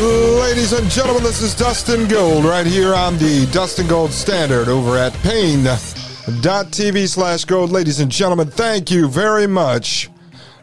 Ladies 0.00 0.72
and 0.72 0.90
gentlemen, 0.90 1.22
this 1.22 1.42
is 1.42 1.54
Dustin 1.54 2.08
Gold 2.08 2.46
right 2.46 2.66
here 2.66 2.94
on 2.94 3.18
the 3.18 3.46
Dustin 3.52 3.86
Gold 3.86 4.12
Standard 4.12 4.66
over 4.66 4.96
at 4.96 5.12
Paine.tv 5.22 7.06
slash 7.06 7.44
gold. 7.44 7.70
Ladies 7.70 8.00
and 8.00 8.10
gentlemen, 8.10 8.48
thank 8.48 8.90
you 8.90 9.10
very 9.10 9.46
much 9.46 10.08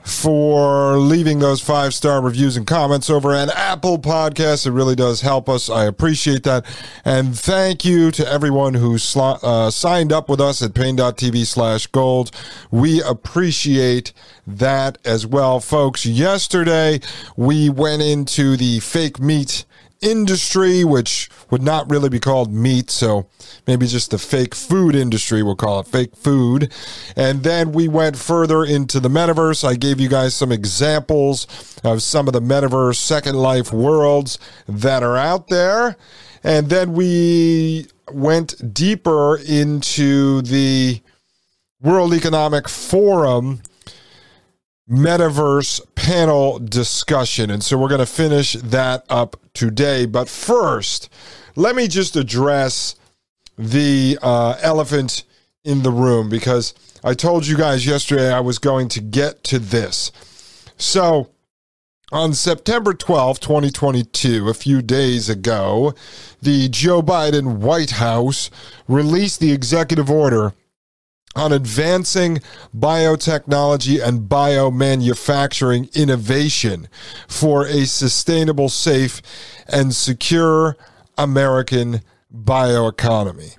for 0.07 0.97
leaving 0.97 1.39
those 1.39 1.59
five 1.59 1.93
star 1.93 2.21
reviews 2.21 2.55
and 2.55 2.65
comments 2.65 3.09
over 3.09 3.33
at 3.33 3.49
Apple 3.49 3.99
Podcasts. 3.99 4.65
It 4.65 4.71
really 4.71 4.95
does 4.95 5.19
help 5.19 5.49
us. 5.49 5.69
I 5.69 5.83
appreciate 5.83 6.43
that. 6.43 6.65
And 7.03 7.37
thank 7.37 7.83
you 7.83 8.09
to 8.11 8.25
everyone 8.25 8.75
who 8.75 8.97
uh, 9.17 9.69
signed 9.69 10.13
up 10.13 10.29
with 10.29 10.39
us 10.39 10.61
at 10.61 10.73
paine.tv 10.73 11.45
slash 11.45 11.87
gold. 11.87 12.31
We 12.71 13.01
appreciate 13.03 14.13
that 14.47 14.97
as 15.03 15.27
well, 15.27 15.59
folks. 15.59 16.05
Yesterday, 16.05 17.01
we 17.35 17.69
went 17.69 18.01
into 18.01 18.55
the 18.55 18.79
fake 18.79 19.19
meat 19.19 19.65
industry, 20.01 20.83
which 20.83 21.29
would 21.49 21.61
not 21.61 21.89
really 21.89 22.09
be 22.09 22.19
called 22.19 22.53
meat. 22.53 22.89
So 22.89 23.27
maybe 23.65 23.87
just 23.87 24.11
the 24.11 24.17
fake 24.17 24.55
food 24.55 24.95
industry, 24.95 25.43
we'll 25.43 25.55
call 25.55 25.79
it 25.79 25.87
fake 25.87 26.15
food. 26.15 26.71
And 27.15 27.43
then 27.43 27.71
we 27.71 27.87
went 27.87 28.17
further 28.17 28.63
into 28.63 28.99
the 28.99 29.09
metaverse. 29.09 29.67
I 29.67 29.75
gave 29.75 29.99
you 29.99 30.09
guys 30.09 30.35
some 30.35 30.51
examples 30.51 31.47
of 31.83 32.01
some 32.01 32.27
of 32.27 32.33
the 32.33 32.41
metaverse 32.41 32.97
Second 32.97 33.35
Life 33.35 33.71
worlds 33.71 34.39
that 34.67 35.03
are 35.03 35.17
out 35.17 35.47
there. 35.47 35.95
And 36.43 36.69
then 36.69 36.93
we 36.93 37.87
went 38.11 38.73
deeper 38.73 39.37
into 39.37 40.41
the 40.41 41.01
World 41.81 42.13
Economic 42.13 42.67
Forum 42.67 43.61
metaverse 44.89 45.81
panel 45.95 46.59
discussion. 46.59 47.51
And 47.51 47.63
so 47.63 47.77
we're 47.77 47.89
going 47.89 47.99
to 47.99 48.05
finish 48.05 48.53
that 48.53 49.05
up 49.09 49.37
today. 49.53 50.05
But 50.05 50.29
first, 50.29 51.09
let 51.55 51.75
me 51.75 51.87
just 51.87 52.15
address 52.15 52.95
the 53.57 54.17
uh, 54.21 54.57
elephant 54.61 55.23
in 55.63 55.83
the 55.83 55.91
room 55.91 56.29
because 56.29 56.73
I 57.03 57.13
told 57.13 57.45
you 57.47 57.57
guys 57.57 57.85
yesterday 57.85 58.31
I 58.31 58.39
was 58.39 58.59
going 58.59 58.87
to 58.89 59.01
get 59.01 59.43
to 59.45 59.59
this. 59.59 60.11
So, 60.77 61.29
on 62.09 62.33
September 62.33 62.93
12, 62.93 63.41
2022, 63.41 64.47
a 64.47 64.53
few 64.53 64.81
days 64.81 65.27
ago, 65.27 65.93
the 66.41 66.69
Joe 66.69 67.01
Biden 67.01 67.57
White 67.57 67.91
House 67.91 68.49
released 68.87 69.41
the 69.41 69.51
executive 69.51 70.09
order 70.09 70.53
on 71.37 71.53
advancing 71.53 72.39
biotechnology 72.75 74.05
and 74.05 74.21
biomanufacturing 74.29 75.93
innovation 75.93 76.87
for 77.27 77.65
a 77.67 77.85
sustainable, 77.85 78.69
safe, 78.69 79.21
and 79.67 79.93
secure 79.93 80.75
American 81.17 82.01
bioeconomy. 82.33 83.57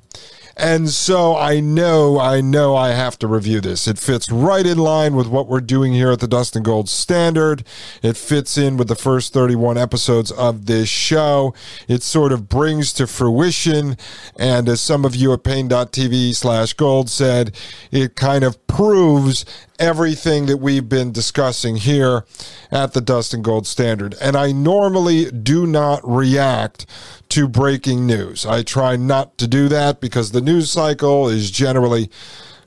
And 0.58 0.88
so 0.88 1.36
I 1.36 1.60
know, 1.60 2.18
I 2.18 2.40
know 2.40 2.74
I 2.74 2.88
have 2.88 3.16
to 3.20 3.28
review 3.28 3.60
this. 3.60 3.86
It 3.86 3.96
fits 3.96 4.28
right 4.28 4.66
in 4.66 4.76
line 4.76 5.14
with 5.14 5.28
what 5.28 5.46
we're 5.46 5.60
doing 5.60 5.92
here 5.92 6.10
at 6.10 6.18
the 6.18 6.26
Dustin 6.26 6.64
Gold 6.64 6.88
Standard. 6.88 7.62
It 8.02 8.16
fits 8.16 8.58
in 8.58 8.76
with 8.76 8.88
the 8.88 8.96
first 8.96 9.32
31 9.32 9.78
episodes 9.78 10.32
of 10.32 10.66
this 10.66 10.88
show. 10.88 11.54
It 11.86 12.02
sort 12.02 12.32
of 12.32 12.48
brings 12.48 12.92
to 12.94 13.06
fruition. 13.06 13.96
And 14.36 14.68
as 14.68 14.80
some 14.80 15.04
of 15.04 15.14
you 15.14 15.32
at 15.32 15.44
paine.tv 15.44 16.34
slash 16.34 16.72
gold 16.72 17.08
said, 17.08 17.56
it 17.92 18.16
kind 18.16 18.42
of 18.42 18.66
proves 18.66 19.44
everything 19.78 20.46
that 20.46 20.58
we've 20.58 20.88
been 20.88 21.12
discussing 21.12 21.76
here 21.76 22.24
at 22.70 22.92
the 22.92 23.00
Dustin 23.00 23.42
Gold 23.42 23.66
Standard. 23.66 24.14
And 24.20 24.36
I 24.36 24.52
normally 24.52 25.30
do 25.30 25.66
not 25.66 26.00
react 26.04 26.86
to 27.30 27.48
breaking 27.48 28.06
news. 28.06 28.44
I 28.44 28.62
try 28.62 28.96
not 28.96 29.38
to 29.38 29.46
do 29.46 29.68
that 29.68 30.00
because 30.00 30.32
the 30.32 30.40
news 30.40 30.70
cycle 30.70 31.28
is 31.28 31.50
generally 31.50 32.10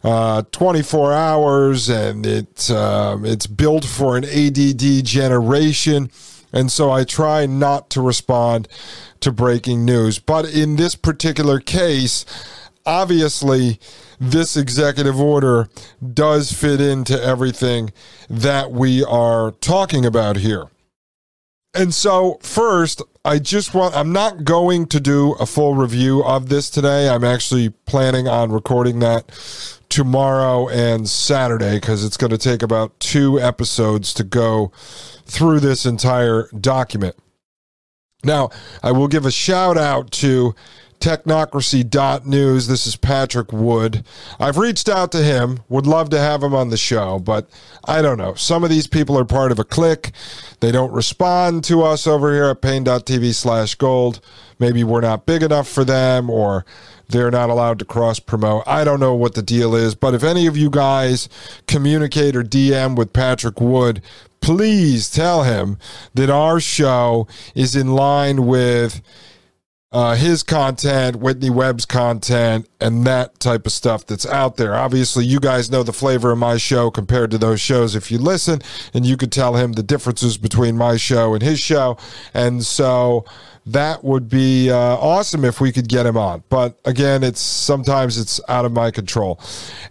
uh, 0.04 0.44
24 0.52 1.14
hours 1.14 1.90
and 1.90 2.26
it, 2.26 2.72
um, 2.72 3.26
it's 3.26 3.48
built 3.48 3.86
for 3.86 4.18
an 4.18 4.26
ADD 4.26 5.06
generation. 5.06 6.10
And 6.54 6.72
so 6.72 6.92
I 6.92 7.04
try 7.04 7.46
not 7.46 7.90
to 7.92 8.02
respond 8.02 8.68
to 9.22 9.32
breaking 9.32 9.86
news. 9.86 10.20
But 10.20 10.46
in 10.54 10.76
this 10.76 10.96
particular 10.96 11.60
case, 11.60 12.26
obviously, 12.86 13.80
this 14.22 14.56
executive 14.56 15.20
order 15.20 15.68
does 16.14 16.54
fit 16.54 16.80
into 16.80 17.22
everything 17.22 17.92
that 18.30 18.72
we 18.72 19.04
are 19.04 19.50
talking 19.52 20.06
about 20.06 20.38
here. 20.38 20.68
And 21.74 21.92
so, 21.92 22.38
first, 22.42 23.02
I 23.26 23.40
just 23.40 23.74
want, 23.74 23.96
I'm 23.96 24.12
not 24.12 24.44
going 24.44 24.86
to 24.88 25.00
do 25.00 25.34
a 25.40 25.48
full 25.48 25.74
review 25.74 26.24
of 26.24 26.50
this 26.50 26.70
today. 26.70 27.09
I'm 27.09 27.24
actually 27.24 27.70
planning 27.70 28.28
on 28.28 28.52
recording 28.52 29.00
that 29.00 29.32
tomorrow 29.90 30.70
and 30.70 31.09
Saturday 31.09 31.78
because 31.78 32.06
it's 32.06 32.18
going 32.18 32.32
to 32.32 32.38
take 32.38 32.62
about 32.62 33.00
two 33.00 33.40
episodes 33.40 34.14
to 34.16 34.24
go 34.24 34.72
through 35.26 35.62
this 35.62 35.86
entire 35.86 36.48
document. 36.59 37.16
Now, 38.24 38.52
I 38.84 38.92
will 38.92 39.08
give 39.08 39.26
a 39.26 39.32
shout 39.32 39.78
out 39.78 40.12
to 40.12 40.53
technocracy.news. 41.02 42.68
This 42.68 42.88
is 42.88 42.96
Patrick 42.96 43.52
Wood. 43.52 44.06
I've 44.40 44.58
reached 44.58 44.88
out 44.88 45.12
to 45.12 45.24
him, 45.24 45.60
would 45.68 45.88
love 45.88 46.10
to 46.12 46.20
have 46.20 46.44
him 46.44 46.54
on 46.54 46.70
the 46.70 46.78
show, 46.78 47.20
but 47.20 47.50
I 47.86 48.02
don't 48.02 48.18
know. 48.18 48.36
Some 48.36 48.64
of 48.64 48.70
these 48.70 48.88
people 48.88 49.18
are 49.18 49.26
part 49.26 49.52
of 49.52 49.60
a 49.60 49.64
clique. 49.64 50.12
They 50.60 50.72
don't 50.72 50.94
respond 50.94 51.64
to 51.66 51.82
us 51.82 52.06
over 52.06 52.32
here 52.32 52.46
at 52.46 52.62
paine.tv 52.62 53.34
slash 53.34 53.76
gold. 53.76 54.22
Maybe 54.60 54.84
we're 54.84 55.02
not 55.02 55.26
big 55.26 55.42
enough 55.42 55.68
for 55.68 55.84
them 55.84 56.30
or 56.30 56.66
they're 57.10 57.32
not 57.32 57.50
allowed 57.50 57.80
to 57.80 57.86
cross 57.86 58.20
promote. 58.20 58.64
I 58.68 58.84
don't 58.84 59.00
know 59.00 59.16
what 59.16 59.34
the 59.34 59.42
deal 59.42 59.76
is, 59.76 59.96
but 59.96 60.14
if 60.14 60.24
any 60.24 60.46
of 60.46 60.56
you 60.56 60.70
guys 60.70 61.28
communicate 61.68 62.36
or 62.36 62.44
DM 62.44 62.96
with 62.96 63.12
Patrick 63.12 63.60
Wood, 63.60 64.04
please 64.40 65.10
tell 65.10 65.44
him 65.44 65.78
that 66.14 66.30
our 66.30 66.59
show 66.59 67.28
is 67.56 67.76
in 67.76 67.94
line 67.94 68.46
with 68.46 69.02
uh, 69.91 70.16
his 70.16 70.41
content, 70.41 71.17
Whitney 71.17 71.49
Webb's 71.49 71.85
content, 71.85 72.70
and 72.79 73.05
that 73.05 73.40
type 73.40 73.66
of 73.66 73.73
stuff 73.73 74.05
that's 74.05 74.26
out 74.26 74.55
there. 74.55 74.73
Obviously, 74.73 75.26
you 75.26 75.40
guys 75.40 75.70
know 75.70 75.84
the 75.84 75.91
flavor 75.91 76.32
of 76.32 76.38
my 76.38 76.55
show 76.55 76.90
compared 76.90 77.29
to 77.32 77.38
those 77.38 77.59
shows 77.59 77.93
if 77.93 78.09
you 78.09 78.17
listen, 78.17 78.61
and 78.93 79.05
you 79.05 79.17
could 79.17 79.34
tell 79.34 79.55
him 79.55 79.73
the 79.73 79.84
differences 79.84 80.38
between 80.38 80.78
my 80.78 80.96
show 80.96 81.34
and 81.34 81.43
his 81.43 81.59
show. 81.59 81.97
And 82.34 82.64
so 82.66 83.26
that 83.66 84.03
would 84.03 84.28
be 84.28 84.72
uh, 84.72 84.75
awesome 84.75 85.46
if 85.46 85.61
we 85.61 85.72
could 85.72 85.87
get 85.87 86.05
him 86.05 86.17
on. 86.17 86.43
But 86.49 86.79
again, 86.85 87.23
it's 87.23 87.40
sometimes 87.40 88.17
it's 88.17 88.41
out 88.49 88.66
of 88.66 88.72
my 88.72 88.91
control. 88.91 89.40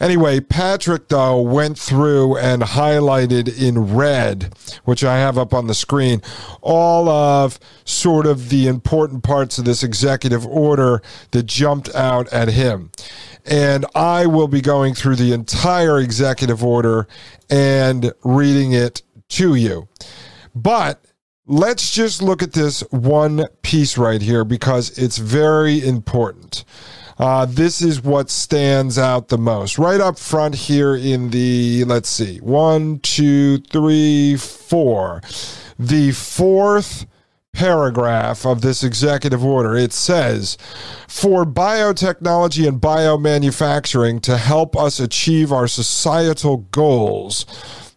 Anyway, 0.00 0.40
Patrick 0.40 1.08
though 1.08 1.40
went 1.40 1.78
through 1.78 2.36
and 2.38 2.62
highlighted 2.62 3.60
in 3.60 3.94
red, 3.94 4.54
which 4.84 5.04
I 5.04 5.18
have 5.18 5.38
up 5.38 5.54
on 5.54 5.68
the 5.68 5.74
screen, 5.74 6.20
all 6.60 7.08
of 7.08 7.60
sort 7.84 8.26
of 8.26 8.48
the 8.48 8.66
important 8.66 9.22
parts 9.22 9.58
of 9.58 9.64
this 9.64 9.82
executive 9.82 10.46
order 10.46 11.00
that 11.30 11.44
jumped 11.44 11.94
out 11.94 12.28
at 12.32 12.48
him. 12.48 12.90
And 13.46 13.86
I 13.94 14.26
will 14.26 14.48
be 14.48 14.60
going 14.60 14.94
through 14.94 15.16
the 15.16 15.32
entire 15.32 15.98
executive 15.98 16.62
order 16.62 17.06
and 17.48 18.12
reading 18.22 18.72
it 18.72 19.02
to 19.30 19.54
you. 19.54 19.88
But 20.54 21.04
let's 21.50 21.90
just 21.90 22.22
look 22.22 22.42
at 22.44 22.52
this 22.52 22.80
one 22.90 23.44
piece 23.62 23.98
right 23.98 24.22
here 24.22 24.44
because 24.44 24.96
it's 24.96 25.18
very 25.18 25.84
important. 25.84 26.64
Uh, 27.18 27.44
this 27.44 27.82
is 27.82 28.02
what 28.02 28.30
stands 28.30 28.96
out 28.96 29.28
the 29.28 29.36
most. 29.36 29.76
Right 29.76 30.00
up 30.00 30.18
front 30.18 30.54
here 30.54 30.94
in 30.94 31.30
the, 31.30 31.84
let's 31.84 32.08
see, 32.08 32.38
one, 32.38 33.00
two, 33.00 33.58
three, 33.58 34.36
four. 34.36 35.22
The 35.76 36.12
fourth 36.12 37.04
paragraph 37.52 38.46
of 38.46 38.60
this 38.60 38.84
executive 38.84 39.44
order. 39.44 39.74
It 39.74 39.92
says, 39.92 40.56
for 41.08 41.44
biotechnology 41.44 42.66
and 42.66 42.80
biomanufacturing 42.80 44.22
to 44.22 44.36
help 44.36 44.76
us 44.76 45.00
achieve 45.00 45.52
our 45.52 45.66
societal 45.66 46.58
goals, 46.70 47.44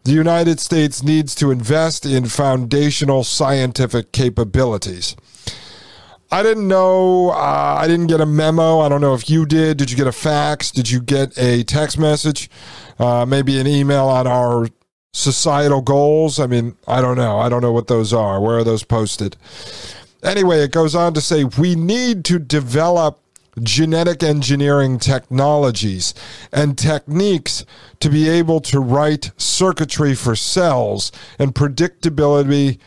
the 0.03 0.11
United 0.11 0.59
States 0.59 1.01
needs 1.01 1.33
to 1.35 1.51
invest 1.51 2.05
in 2.05 2.25
foundational 2.25 3.23
scientific 3.23 4.11
capabilities. 4.11 5.15
I 6.29 6.41
didn't 6.41 6.67
know. 6.67 7.29
Uh, 7.29 7.77
I 7.79 7.87
didn't 7.87 8.07
get 8.07 8.19
a 8.19 8.25
memo. 8.25 8.79
I 8.79 8.89
don't 8.89 9.01
know 9.01 9.13
if 9.13 9.29
you 9.29 9.45
did. 9.45 9.77
Did 9.77 9.91
you 9.91 9.97
get 9.97 10.07
a 10.07 10.11
fax? 10.11 10.71
Did 10.71 10.89
you 10.89 10.99
get 10.99 11.37
a 11.37 11.63
text 11.63 11.99
message? 11.99 12.49
Uh, 12.97 13.25
maybe 13.25 13.59
an 13.59 13.67
email 13.67 14.05
on 14.05 14.25
our 14.25 14.67
societal 15.13 15.81
goals? 15.81 16.39
I 16.39 16.47
mean, 16.47 16.75
I 16.87 17.01
don't 17.01 17.17
know. 17.17 17.37
I 17.37 17.49
don't 17.49 17.61
know 17.61 17.71
what 17.71 17.87
those 17.87 18.13
are. 18.13 18.41
Where 18.41 18.57
are 18.57 18.63
those 18.63 18.83
posted? 18.83 19.37
Anyway, 20.23 20.59
it 20.59 20.71
goes 20.71 20.95
on 20.95 21.13
to 21.13 21.21
say 21.21 21.43
we 21.43 21.75
need 21.75 22.25
to 22.25 22.39
develop 22.39 23.22
genetic 23.61 24.23
engineering 24.23 24.97
technologies 24.97 26.13
and 26.51 26.77
techniques 26.77 27.65
to 27.99 28.09
be 28.09 28.27
able 28.27 28.59
to 28.59 28.79
write 28.79 29.31
circuitry 29.37 30.15
for 30.15 30.35
cells 30.35 31.11
and 31.37 31.53
predictability 31.53 32.79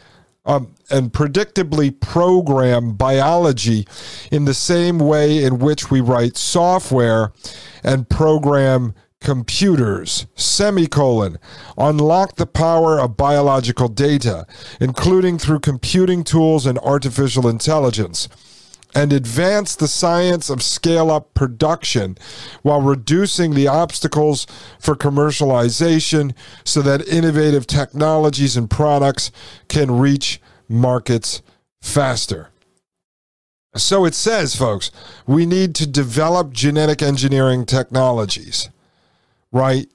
um, 0.44 0.74
and 0.90 1.12
predictably 1.12 1.98
program 1.98 2.92
biology 2.92 3.86
in 4.30 4.44
the 4.44 4.54
same 4.54 4.98
way 4.98 5.42
in 5.42 5.58
which 5.58 5.90
we 5.90 6.00
write 6.00 6.36
software 6.36 7.32
and 7.82 8.08
program 8.08 8.94
computers. 9.20 10.26
Semicolon. 10.36 11.38
Unlock 11.76 12.36
the 12.36 12.46
power 12.46 13.00
of 13.00 13.16
biological 13.16 13.88
data 13.88 14.46
including 14.80 15.38
through 15.38 15.60
computing 15.60 16.22
tools 16.22 16.66
and 16.66 16.78
artificial 16.78 17.48
intelligence 17.48 18.28
and 18.96 19.12
advance 19.12 19.76
the 19.76 19.87
science 19.87 20.48
of 20.48 20.62
scale 20.62 21.10
up 21.10 21.34
production 21.34 22.16
while 22.62 22.81
reducing 22.81 23.52
the 23.52 23.69
obstacles 23.69 24.46
for 24.81 24.96
commercialization 24.96 26.34
so 26.64 26.81
that 26.81 27.06
innovative 27.06 27.66
technologies 27.66 28.56
and 28.56 28.70
products 28.70 29.31
can 29.69 29.98
reach 29.98 30.40
markets 30.66 31.43
faster. 31.82 32.48
So 33.75 34.06
it 34.06 34.14
says, 34.14 34.56
folks, 34.56 34.90
we 35.26 35.44
need 35.44 35.75
to 35.75 35.87
develop 35.87 36.54
genetic 36.54 37.02
engineering 37.02 37.66
technologies, 37.66 38.70
right? 39.52 39.88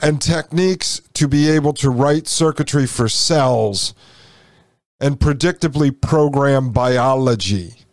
And 0.00 0.20
techniques 0.20 1.00
to 1.14 1.28
be 1.28 1.48
able 1.48 1.74
to 1.74 1.90
write 1.90 2.26
circuitry 2.26 2.88
for 2.88 3.08
cells 3.08 3.94
and 4.98 5.20
predictably 5.20 5.98
program 6.00 6.72
biology 6.72 7.85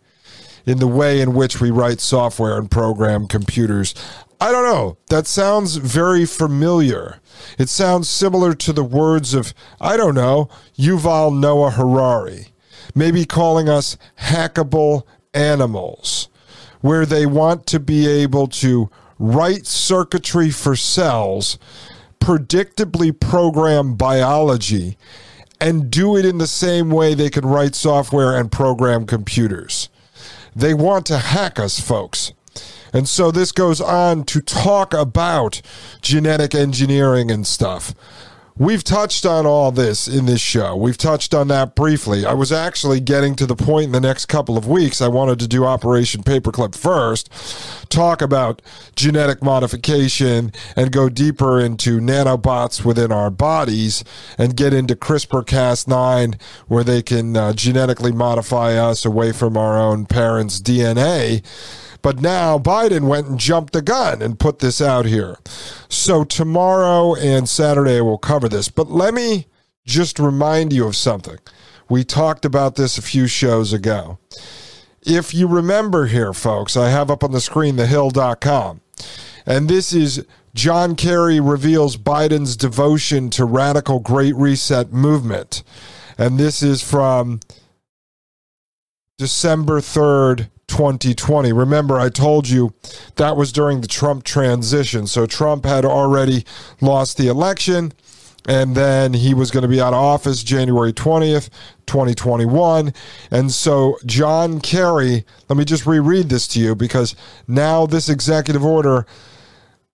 in 0.66 0.78
the 0.78 0.88
way 0.88 1.20
in 1.20 1.34
which 1.34 1.60
we 1.60 1.70
write 1.70 2.00
software 2.00 2.58
and 2.58 2.70
program 2.70 3.26
computers. 3.26 3.94
I 4.40 4.50
don't 4.50 4.64
know. 4.64 4.98
That 5.08 5.26
sounds 5.26 5.76
very 5.76 6.26
familiar. 6.26 7.20
It 7.58 7.68
sounds 7.68 8.08
similar 8.08 8.54
to 8.54 8.72
the 8.72 8.84
words 8.84 9.34
of, 9.34 9.54
I 9.80 9.96
don't 9.96 10.14
know, 10.14 10.48
Yuval 10.76 11.38
Noah 11.38 11.70
Harari, 11.70 12.48
maybe 12.94 13.24
calling 13.24 13.68
us 13.68 13.96
hackable 14.20 15.02
animals, 15.32 16.28
where 16.80 17.06
they 17.06 17.26
want 17.26 17.66
to 17.68 17.80
be 17.80 18.06
able 18.06 18.46
to 18.48 18.90
write 19.18 19.66
circuitry 19.66 20.50
for 20.50 20.76
cells, 20.76 21.58
predictably 22.20 23.18
program 23.18 23.94
biology, 23.94 24.96
and 25.60 25.90
do 25.90 26.16
it 26.16 26.24
in 26.24 26.38
the 26.38 26.46
same 26.46 26.90
way 26.90 27.14
they 27.14 27.30
can 27.30 27.46
write 27.46 27.74
software 27.74 28.36
and 28.36 28.50
program 28.50 29.06
computers. 29.06 29.88
They 30.54 30.74
want 30.74 31.06
to 31.06 31.18
hack 31.18 31.58
us, 31.58 31.80
folks. 31.80 32.32
And 32.92 33.08
so 33.08 33.30
this 33.30 33.50
goes 33.50 33.80
on 33.80 34.24
to 34.24 34.40
talk 34.40 34.94
about 34.94 35.60
genetic 36.00 36.54
engineering 36.54 37.30
and 37.30 37.46
stuff. 37.46 37.94
We've 38.56 38.84
touched 38.84 39.26
on 39.26 39.46
all 39.46 39.72
this 39.72 40.06
in 40.06 40.26
this 40.26 40.40
show. 40.40 40.76
We've 40.76 40.96
touched 40.96 41.34
on 41.34 41.48
that 41.48 41.74
briefly. 41.74 42.24
I 42.24 42.34
was 42.34 42.52
actually 42.52 43.00
getting 43.00 43.34
to 43.34 43.46
the 43.46 43.56
point 43.56 43.86
in 43.86 43.92
the 43.92 44.00
next 44.00 44.26
couple 44.26 44.56
of 44.56 44.68
weeks. 44.68 45.00
I 45.00 45.08
wanted 45.08 45.40
to 45.40 45.48
do 45.48 45.64
Operation 45.64 46.22
Paperclip 46.22 46.76
first, 46.76 47.32
talk 47.90 48.22
about 48.22 48.62
genetic 48.94 49.42
modification, 49.42 50.52
and 50.76 50.92
go 50.92 51.08
deeper 51.08 51.58
into 51.58 51.98
nanobots 51.98 52.84
within 52.84 53.10
our 53.10 53.28
bodies 53.28 54.04
and 54.38 54.56
get 54.56 54.72
into 54.72 54.94
CRISPR 54.94 55.44
Cas9, 55.44 56.40
where 56.68 56.84
they 56.84 57.02
can 57.02 57.36
uh, 57.36 57.54
genetically 57.54 58.12
modify 58.12 58.74
us 58.76 59.04
away 59.04 59.32
from 59.32 59.56
our 59.56 59.76
own 59.76 60.06
parents' 60.06 60.60
DNA. 60.60 61.42
But 62.04 62.20
now 62.20 62.58
Biden 62.58 63.08
went 63.08 63.28
and 63.28 63.40
jumped 63.40 63.72
the 63.72 63.80
gun 63.80 64.20
and 64.20 64.38
put 64.38 64.58
this 64.58 64.82
out 64.82 65.06
here. 65.06 65.38
So 65.88 66.22
tomorrow 66.22 67.14
and 67.14 67.48
Saturday 67.48 67.98
we'll 68.02 68.18
cover 68.18 68.46
this. 68.46 68.68
But 68.68 68.90
let 68.90 69.14
me 69.14 69.46
just 69.86 70.18
remind 70.18 70.70
you 70.74 70.86
of 70.86 70.96
something. 70.96 71.38
We 71.88 72.04
talked 72.04 72.44
about 72.44 72.76
this 72.76 72.98
a 72.98 73.02
few 73.02 73.26
shows 73.26 73.72
ago. 73.72 74.18
If 75.00 75.32
you 75.32 75.46
remember 75.46 76.04
here, 76.04 76.34
folks, 76.34 76.76
I 76.76 76.90
have 76.90 77.10
up 77.10 77.24
on 77.24 77.32
the 77.32 77.40
screen 77.40 77.76
thehill.com. 77.76 78.82
And 79.46 79.70
this 79.70 79.94
is 79.94 80.26
John 80.54 80.96
Kerry 80.96 81.40
reveals 81.40 81.96
Biden's 81.96 82.54
devotion 82.54 83.30
to 83.30 83.46
radical 83.46 83.98
Great 83.98 84.36
Reset 84.36 84.92
movement. 84.92 85.62
And 86.18 86.38
this 86.38 86.62
is 86.62 86.82
from 86.82 87.40
December 89.16 89.80
3rd, 89.80 90.50
2020. 90.68 91.52
Remember, 91.52 91.98
I 91.98 92.08
told 92.08 92.48
you 92.48 92.74
that 93.16 93.36
was 93.36 93.52
during 93.52 93.80
the 93.80 93.88
Trump 93.88 94.24
transition. 94.24 95.06
So 95.06 95.26
Trump 95.26 95.64
had 95.64 95.84
already 95.84 96.44
lost 96.80 97.16
the 97.16 97.28
election, 97.28 97.92
and 98.46 98.74
then 98.74 99.14
he 99.14 99.34
was 99.34 99.50
going 99.50 99.62
to 99.62 99.68
be 99.68 99.80
out 99.80 99.94
of 99.94 100.00
office 100.00 100.42
January 100.42 100.92
20th, 100.92 101.48
2021. 101.86 102.92
And 103.30 103.52
so 103.52 103.98
John 104.04 104.60
Kerry, 104.60 105.24
let 105.48 105.56
me 105.56 105.64
just 105.64 105.86
reread 105.86 106.28
this 106.28 106.46
to 106.48 106.60
you 106.60 106.74
because 106.74 107.14
now 107.48 107.86
this 107.86 108.08
executive 108.08 108.64
order 108.64 109.06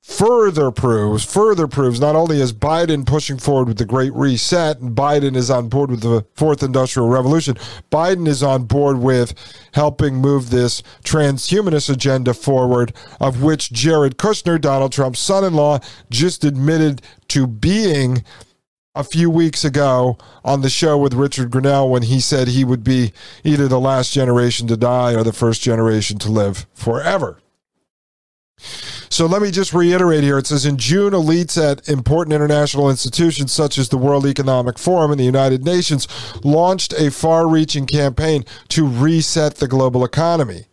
further 0.03 0.71
proves, 0.71 1.25
further 1.25 1.67
proves 1.67 2.01
not 2.01 2.17
only 2.17 2.41
is 2.41 2.53
Biden 2.53 3.07
pushing 3.07 3.39
forward 3.39 3.69
with 3.69 3.79
the 3.79 3.85
Great 3.85 4.13
Reset 4.15 4.81
and 4.81 4.97
Biden 4.97 5.37
is 5.37 5.51
on 5.51 5.69
board 5.69 5.91
with 5.91 6.01
the 6.01 6.25
Fourth 6.35 6.63
Industrial 6.63 7.09
Revolution, 7.09 7.57
Biden 7.93 8.27
is 8.27 8.43
on 8.43 8.65
board 8.65 8.99
with 8.99 9.35
helping 9.75 10.17
move 10.17 10.51
this 10.51 10.83
transhumanist 11.05 11.91
agenda 11.91 12.35
forward, 12.35 12.95
of 13.21 13.43
which 13.43 13.73
Jared 13.73 14.17
Kushner, 14.17 14.61
Donald 14.61 14.93
Trump's 14.93 15.21
son 15.21 15.45
in 15.45 15.55
law, 15.55 15.79
just 16.11 16.45
admitted 16.45 17.03
to 17.29 17.47
being 17.47 18.25
a 18.95 19.05
few 19.05 19.31
weeks 19.31 19.65
ago 19.65 20.19
on 20.45 20.63
the 20.63 20.71
show 20.71 20.99
with 20.99 21.15
Richard 21.15 21.51
Grenell, 21.51 21.89
when 21.89 22.03
he 22.03 22.21
said 22.21 22.49
he 22.49 22.65
would 22.65 22.83
be 22.83 23.13
either 23.45 23.69
the 23.69 23.79
last 23.79 24.13
generation 24.13 24.67
to 24.67 24.77
die 24.77 25.15
or 25.15 25.23
the 25.23 25.33
first 25.33 25.63
generation 25.63 26.19
to 26.19 26.31
live 26.31 26.67
forever. 26.75 27.39
So 29.13 29.27
let 29.27 29.43
me 29.43 29.51
just 29.51 29.75
reiterate 29.75 30.23
here. 30.23 30.39
It 30.39 30.47
says 30.47 30.65
in 30.65 30.77
June, 30.77 31.13
elites 31.13 31.61
at 31.61 31.89
important 31.89 32.33
international 32.33 32.89
institutions 32.89 33.51
such 33.51 33.77
as 33.77 33.89
the 33.89 33.99
World 33.99 34.25
Economic 34.25 34.79
Forum 34.79 35.11
and 35.11 35.19
the 35.19 35.25
United 35.25 35.65
Nations 35.65 36.07
launched 36.45 36.93
a 36.93 37.11
far 37.11 37.49
reaching 37.49 37.87
campaign 37.87 38.45
to 38.69 38.87
reset 38.87 39.57
the 39.57 39.67
global 39.67 40.05
economy. 40.05 40.67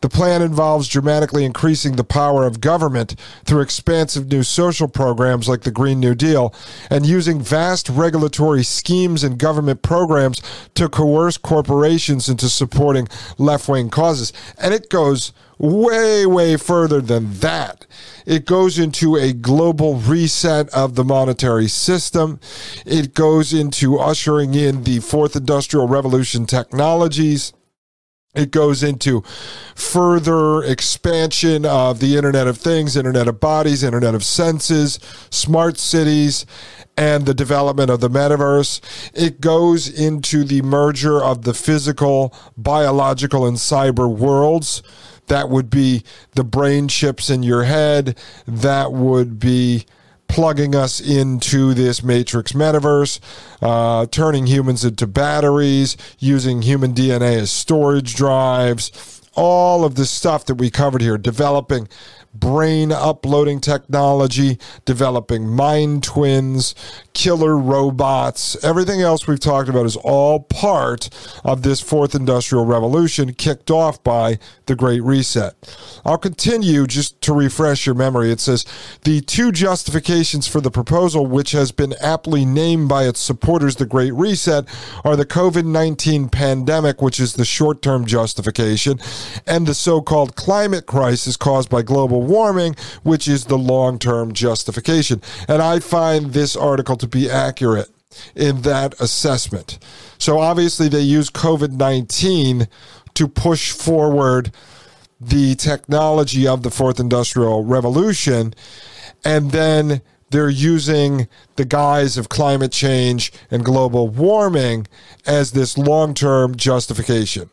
The 0.00 0.08
plan 0.08 0.42
involves 0.42 0.88
dramatically 0.88 1.44
increasing 1.44 1.96
the 1.96 2.04
power 2.04 2.46
of 2.46 2.60
government 2.60 3.18
through 3.44 3.60
expansive 3.60 4.30
new 4.30 4.42
social 4.42 4.88
programs 4.88 5.48
like 5.48 5.62
the 5.62 5.70
Green 5.70 6.00
New 6.00 6.14
Deal 6.14 6.54
and 6.90 7.06
using 7.06 7.40
vast 7.40 7.88
regulatory 7.88 8.62
schemes 8.62 9.24
and 9.24 9.38
government 9.38 9.82
programs 9.82 10.40
to 10.74 10.88
coerce 10.88 11.36
corporations 11.36 12.28
into 12.28 12.48
supporting 12.48 13.08
left 13.38 13.68
wing 13.68 13.90
causes. 13.90 14.32
And 14.58 14.74
it 14.74 14.88
goes 14.88 15.32
way, 15.58 16.26
way 16.26 16.56
further 16.56 17.00
than 17.00 17.32
that. 17.34 17.86
It 18.26 18.44
goes 18.44 18.78
into 18.78 19.16
a 19.16 19.32
global 19.32 19.96
reset 19.96 20.68
of 20.70 20.94
the 20.94 21.04
monetary 21.04 21.68
system. 21.68 22.40
It 22.84 23.14
goes 23.14 23.52
into 23.52 23.98
ushering 23.98 24.54
in 24.54 24.84
the 24.84 25.00
fourth 25.00 25.36
industrial 25.36 25.88
revolution 25.88 26.46
technologies 26.46 27.52
It 28.36 28.50
goes 28.50 28.82
into 28.82 29.22
further 29.74 30.62
expansion 30.62 31.64
of 31.64 32.00
the 32.00 32.16
Internet 32.16 32.46
of 32.46 32.58
Things, 32.58 32.96
Internet 32.96 33.28
of 33.28 33.40
Bodies, 33.40 33.82
Internet 33.82 34.14
of 34.14 34.22
Senses, 34.22 35.00
smart 35.30 35.78
cities, 35.78 36.44
and 36.98 37.24
the 37.24 37.34
development 37.34 37.90
of 37.90 38.00
the 38.00 38.10
metaverse. 38.10 38.80
It 39.14 39.40
goes 39.40 39.88
into 39.88 40.44
the 40.44 40.62
merger 40.62 41.22
of 41.22 41.42
the 41.42 41.54
physical, 41.54 42.34
biological, 42.56 43.46
and 43.46 43.56
cyber 43.56 44.14
worlds. 44.14 44.82
That 45.28 45.48
would 45.48 45.70
be 45.70 46.04
the 46.34 46.44
brain 46.44 46.88
chips 46.88 47.30
in 47.30 47.42
your 47.42 47.64
head. 47.64 48.18
That 48.46 48.92
would 48.92 49.38
be 49.38 49.86
plugging 50.28 50.74
us 50.74 51.00
into 51.00 51.74
this 51.74 52.02
matrix 52.02 52.52
metaverse, 52.52 53.20
uh, 53.62 54.06
turning 54.06 54.46
humans 54.46 54.84
into 54.84 55.06
batteries, 55.06 55.96
using 56.18 56.62
human 56.62 56.92
DNA 56.92 57.38
as 57.38 57.50
storage 57.50 58.14
drives, 58.14 59.20
all 59.34 59.84
of 59.84 59.94
the 59.94 60.06
stuff 60.06 60.46
that 60.46 60.56
we 60.56 60.70
covered 60.70 61.02
here, 61.02 61.18
developing 61.18 61.88
brain 62.34 62.92
uploading 62.92 63.60
technology, 63.60 64.58
developing 64.84 65.48
mind 65.48 66.02
twins, 66.02 66.74
killer 67.16 67.56
robots, 67.56 68.62
everything 68.62 69.00
else 69.00 69.26
we've 69.26 69.40
talked 69.40 69.70
about 69.70 69.86
is 69.86 69.96
all 69.96 70.38
part 70.38 71.08
of 71.42 71.62
this 71.62 71.80
fourth 71.80 72.14
industrial 72.14 72.66
revolution 72.66 73.32
kicked 73.32 73.70
off 73.70 74.04
by 74.04 74.38
the 74.66 74.76
Great 74.76 75.02
Reset. 75.02 75.54
I'll 76.04 76.18
continue 76.18 76.86
just 76.86 77.18
to 77.22 77.32
refresh 77.32 77.86
your 77.86 77.94
memory. 77.94 78.30
It 78.30 78.40
says 78.40 78.66
the 79.04 79.22
two 79.22 79.50
justifications 79.50 80.46
for 80.46 80.60
the 80.60 80.70
proposal, 80.70 81.24
which 81.24 81.52
has 81.52 81.72
been 81.72 81.94
aptly 82.02 82.44
named 82.44 82.90
by 82.90 83.08
its 83.08 83.18
supporters 83.18 83.76
the 83.76 83.86
Great 83.86 84.12
Reset, 84.12 84.66
are 85.02 85.16
the 85.16 85.24
COVID 85.24 85.64
19 85.64 86.28
pandemic, 86.28 87.00
which 87.00 87.18
is 87.18 87.32
the 87.32 87.46
short 87.46 87.80
term 87.80 88.04
justification, 88.04 89.00
and 89.46 89.66
the 89.66 89.74
so 89.74 90.02
called 90.02 90.36
climate 90.36 90.84
crisis 90.84 91.38
caused 91.38 91.70
by 91.70 91.80
global 91.80 92.22
warming, 92.22 92.76
which 93.04 93.26
is 93.26 93.46
the 93.46 93.56
long 93.56 93.98
term 93.98 94.34
justification. 94.34 95.22
And 95.48 95.62
I 95.62 95.80
find 95.80 96.34
this 96.34 96.54
article 96.54 96.96
to 96.96 97.05
be 97.06 97.30
accurate 97.30 97.90
in 98.34 98.62
that 98.62 98.98
assessment. 99.00 99.78
So 100.18 100.38
obviously, 100.38 100.88
they 100.88 101.00
use 101.00 101.30
COVID 101.30 101.72
19 101.72 102.68
to 103.14 103.28
push 103.28 103.72
forward 103.72 104.52
the 105.20 105.54
technology 105.54 106.46
of 106.46 106.62
the 106.62 106.70
fourth 106.70 107.00
industrial 107.00 107.64
revolution. 107.64 108.54
And 109.24 109.50
then 109.50 110.02
they're 110.30 110.50
using 110.50 111.28
the 111.56 111.64
guise 111.64 112.18
of 112.18 112.28
climate 112.28 112.72
change 112.72 113.32
and 113.50 113.64
global 113.64 114.08
warming 114.08 114.86
as 115.24 115.52
this 115.52 115.78
long 115.78 116.14
term 116.14 116.56
justification. 116.56 117.50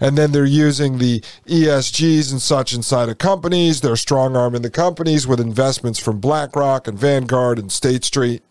And 0.00 0.18
then 0.18 0.32
they're 0.32 0.44
using 0.44 0.98
the 0.98 1.20
ESGs 1.46 2.32
and 2.32 2.42
such 2.42 2.72
inside 2.72 3.08
of 3.08 3.18
companies. 3.18 3.80
They're 3.80 3.96
strong 3.96 4.36
arming 4.36 4.62
the 4.62 4.70
companies 4.70 5.26
with 5.26 5.40
investments 5.40 6.00
from 6.00 6.20
BlackRock 6.20 6.88
and 6.88 6.98
Vanguard 6.98 7.58
and 7.58 7.70
State 7.70 8.04
Street. 8.04 8.42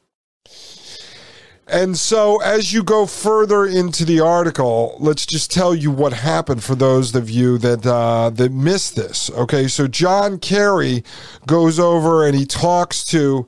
And 1.67 1.97
so, 1.97 2.41
as 2.41 2.73
you 2.73 2.83
go 2.83 3.05
further 3.05 3.65
into 3.65 4.03
the 4.03 4.19
article, 4.19 4.97
let's 4.99 5.25
just 5.25 5.51
tell 5.51 5.73
you 5.73 5.89
what 5.89 6.11
happened 6.11 6.63
for 6.63 6.75
those 6.75 7.15
of 7.15 7.29
you 7.29 7.57
that 7.59 7.85
uh, 7.85 8.29
that 8.31 8.51
missed 8.51 8.95
this. 8.95 9.29
Okay, 9.31 9.67
so 9.67 9.87
John 9.87 10.39
Kerry 10.39 11.03
goes 11.47 11.79
over 11.79 12.25
and 12.25 12.35
he 12.35 12.45
talks 12.45 13.05
to 13.05 13.47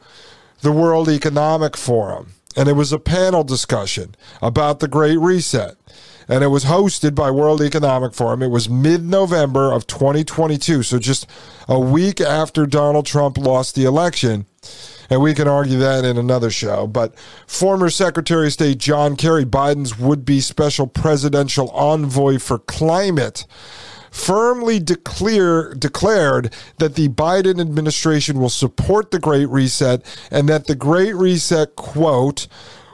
the 0.61 0.71
World 0.71 1.09
Economic 1.09 1.75
Forum, 1.75 2.33
and 2.55 2.69
it 2.69 2.73
was 2.73 2.93
a 2.93 2.99
panel 2.99 3.43
discussion 3.43 4.15
about 4.41 4.79
the 4.79 4.87
Great 4.87 5.19
Reset 5.19 5.75
and 6.27 6.43
it 6.43 6.47
was 6.47 6.65
hosted 6.65 7.15
by 7.15 7.31
World 7.31 7.61
Economic 7.61 8.13
Forum. 8.13 8.41
It 8.41 8.47
was 8.47 8.69
mid 8.69 9.03
November 9.03 9.71
of 9.71 9.87
2022, 9.87 10.83
so 10.83 10.99
just 10.99 11.27
a 11.67 11.79
week 11.79 12.21
after 12.21 12.65
Donald 12.65 13.05
Trump 13.05 13.37
lost 13.37 13.75
the 13.75 13.85
election. 13.85 14.45
And 15.13 15.21
we 15.21 15.35
can 15.35 15.47
argue 15.47 15.77
that 15.77 16.05
in 16.05 16.17
another 16.17 16.49
show. 16.49 16.87
But 16.87 17.13
former 17.45 17.91
Secretary 17.91 18.47
of 18.47 18.53
State 18.53 18.79
John 18.79 19.15
Kerry, 19.15 19.45
Biden's 19.45 19.99
would 19.99 20.25
be 20.25 20.41
special 20.41 20.87
presidential 20.87 21.69
envoy 21.69 22.39
for 22.39 22.57
climate, 22.57 23.45
firmly 24.09 24.79
declare, 24.79 25.75
declared 25.75 26.51
that 26.79 26.95
the 26.95 27.09
Biden 27.09 27.61
administration 27.61 28.39
will 28.39 28.49
support 28.49 29.11
the 29.11 29.19
Great 29.19 29.47
Reset 29.49 30.03
and 30.31 30.49
that 30.49 30.65
the 30.65 30.73
Great 30.73 31.13
Reset, 31.13 31.75
quote, 31.75 32.47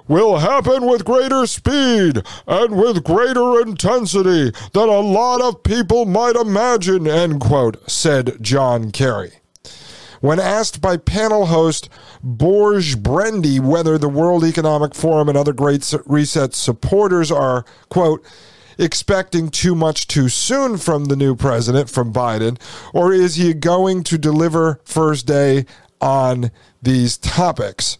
will 0.09 0.39
happen 0.39 0.87
with 0.87 1.05
greater 1.05 1.47
speed 1.47 2.21
and 2.47 2.75
with 2.75 3.01
greater 3.05 3.61
intensity 3.61 4.51
than 4.73 4.89
a 4.89 4.99
lot 4.99 5.39
of 5.39 5.63
people 5.63 6.03
might 6.03 6.35
imagine, 6.35 7.07
end 7.07 7.39
quote, 7.39 7.89
said 7.89 8.39
John 8.41 8.91
Kerry. 8.91 9.31
When 10.21 10.37
asked 10.37 10.81
by 10.81 10.97
panel 10.97 11.45
host 11.45 11.87
Borge 12.23 12.97
Brende 12.97 13.59
whether 13.59 13.97
the 13.97 14.09
World 14.09 14.43
Economic 14.43 14.93
Forum 14.93 15.29
and 15.29 15.37
other 15.37 15.53
Great 15.53 15.93
Reset 16.05 16.53
supporters 16.53 17.31
are, 17.31 17.65
quote, 17.89 18.25
expecting 18.77 19.49
too 19.49 19.75
much 19.75 20.07
too 20.07 20.29
soon 20.29 20.77
from 20.77 21.05
the 21.05 21.15
new 21.15 21.35
president, 21.35 21.89
from 21.89 22.13
Biden, 22.13 22.59
or 22.93 23.13
is 23.13 23.35
he 23.35 23.53
going 23.53 24.03
to 24.05 24.17
deliver 24.17 24.79
first 24.85 25.25
day 25.25 25.65
on 26.01 26.51
these 26.81 27.17
topics? 27.17 27.97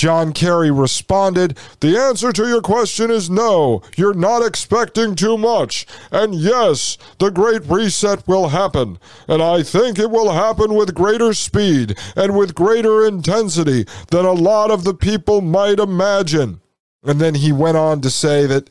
John 0.00 0.32
Kerry 0.32 0.70
responded, 0.70 1.58
The 1.80 1.94
answer 1.94 2.32
to 2.32 2.48
your 2.48 2.62
question 2.62 3.10
is 3.10 3.28
no. 3.28 3.82
You're 3.98 4.14
not 4.14 4.42
expecting 4.42 5.14
too 5.14 5.36
much. 5.36 5.86
And 6.10 6.34
yes, 6.34 6.96
the 7.18 7.30
Great 7.30 7.66
Reset 7.66 8.26
will 8.26 8.48
happen. 8.48 8.98
And 9.28 9.42
I 9.42 9.62
think 9.62 9.98
it 9.98 10.10
will 10.10 10.32
happen 10.32 10.72
with 10.72 10.94
greater 10.94 11.34
speed 11.34 11.98
and 12.16 12.34
with 12.34 12.54
greater 12.54 13.06
intensity 13.06 13.84
than 14.10 14.24
a 14.24 14.32
lot 14.32 14.70
of 14.70 14.84
the 14.84 14.94
people 14.94 15.42
might 15.42 15.78
imagine. 15.78 16.62
And 17.04 17.20
then 17.20 17.34
he 17.34 17.52
went 17.52 17.76
on 17.76 18.00
to 18.00 18.08
say 18.08 18.46
that 18.46 18.70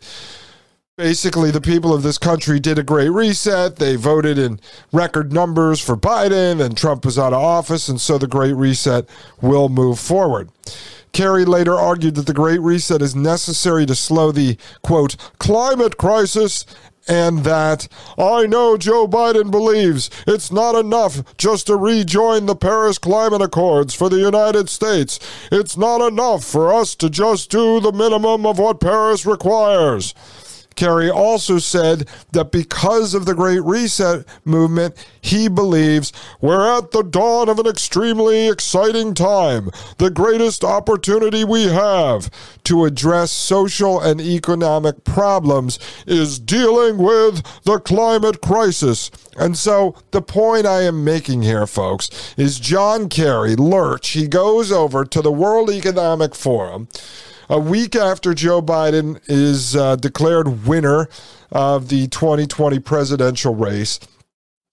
basically 0.97 1.51
the 1.51 1.61
people 1.61 1.93
of 1.93 2.01
this 2.01 2.17
country 2.17 2.59
did 2.59 2.79
a 2.79 2.83
great 2.83 3.09
reset. 3.09 3.75
They 3.75 3.97
voted 3.97 4.39
in 4.39 4.59
record 4.91 5.31
numbers 5.31 5.79
for 5.79 5.95
Biden, 5.95 6.59
and 6.59 6.75
Trump 6.75 7.05
was 7.05 7.19
out 7.19 7.33
of 7.33 7.39
office, 7.43 7.87
and 7.87 8.01
so 8.01 8.17
the 8.17 8.25
great 8.25 8.55
reset 8.55 9.07
will 9.41 9.69
move 9.69 9.99
forward. 9.99 10.49
Kerry 11.11 11.45
later 11.45 11.75
argued 11.75 12.15
that 12.15 12.25
the 12.25 12.33
Great 12.33 12.61
Reset 12.61 13.01
is 13.01 13.15
necessary 13.15 13.85
to 13.85 13.95
slow 13.95 14.31
the, 14.31 14.57
quote, 14.83 15.15
climate 15.39 15.97
crisis 15.97 16.65
and 17.09 17.39
that 17.39 17.87
I 18.17 18.45
know 18.45 18.77
Joe 18.77 19.07
Biden 19.07 19.49
believes 19.49 20.11
it's 20.27 20.51
not 20.51 20.75
enough 20.75 21.35
just 21.37 21.67
to 21.67 21.75
rejoin 21.75 22.45
the 22.45 22.55
Paris 22.55 22.99
Climate 22.99 23.41
Accords 23.41 23.95
for 23.95 24.09
the 24.09 24.19
United 24.19 24.69
States. 24.69 25.19
It's 25.51 25.75
not 25.75 26.07
enough 26.07 26.45
for 26.45 26.71
us 26.71 26.93
to 26.95 27.09
just 27.09 27.49
do 27.49 27.79
the 27.79 27.91
minimum 27.91 28.45
of 28.45 28.59
what 28.59 28.79
Paris 28.79 29.25
requires. 29.25 30.13
Kerry 30.79 31.09
also 31.09 31.57
said 31.57 32.07
that 32.31 32.53
because 32.53 33.13
of 33.13 33.25
the 33.25 33.35
Great 33.35 33.61
Reset 33.65 34.25
movement, 34.45 34.95
he 35.19 35.49
believes 35.49 36.13
we're 36.39 36.77
at 36.77 36.91
the 36.91 37.03
dawn 37.03 37.49
of 37.49 37.59
an 37.59 37.67
extremely 37.67 38.47
exciting 38.47 39.13
time, 39.13 39.71
the 39.97 40.09
greatest 40.09 40.63
opportunity 40.63 41.43
we 41.43 41.63
have 41.63 42.31
to 42.63 42.85
address 42.85 43.29
social 43.29 43.99
and 43.99 44.21
economic 44.21 45.03
problems 45.03 45.79
is 46.07 46.39
dealing 46.39 46.97
with 46.97 47.43
the 47.65 47.79
climate 47.79 48.39
crisis. 48.39 49.11
And 49.37 49.57
so 49.57 49.97
the 50.11 50.21
point 50.21 50.65
I 50.65 50.83
am 50.83 51.03
making 51.03 51.41
here, 51.41 51.67
folks, 51.67 52.33
is 52.37 52.57
John 52.57 53.09
Kerry, 53.09 53.57
Lurch, 53.57 54.11
he 54.11 54.29
goes 54.29 54.71
over 54.71 55.03
to 55.03 55.21
the 55.21 55.31
World 55.31 55.69
Economic 55.69 56.33
Forum 56.35 56.87
a 57.49 57.59
week 57.59 57.95
after 57.95 58.33
Joe 58.33 58.61
Biden 58.61 59.19
is 59.27 59.75
uh, 59.75 59.95
declared 59.95 60.67
winner 60.67 61.09
of 61.51 61.89
the 61.89 62.07
2020 62.07 62.79
presidential 62.79 63.55
race. 63.55 63.99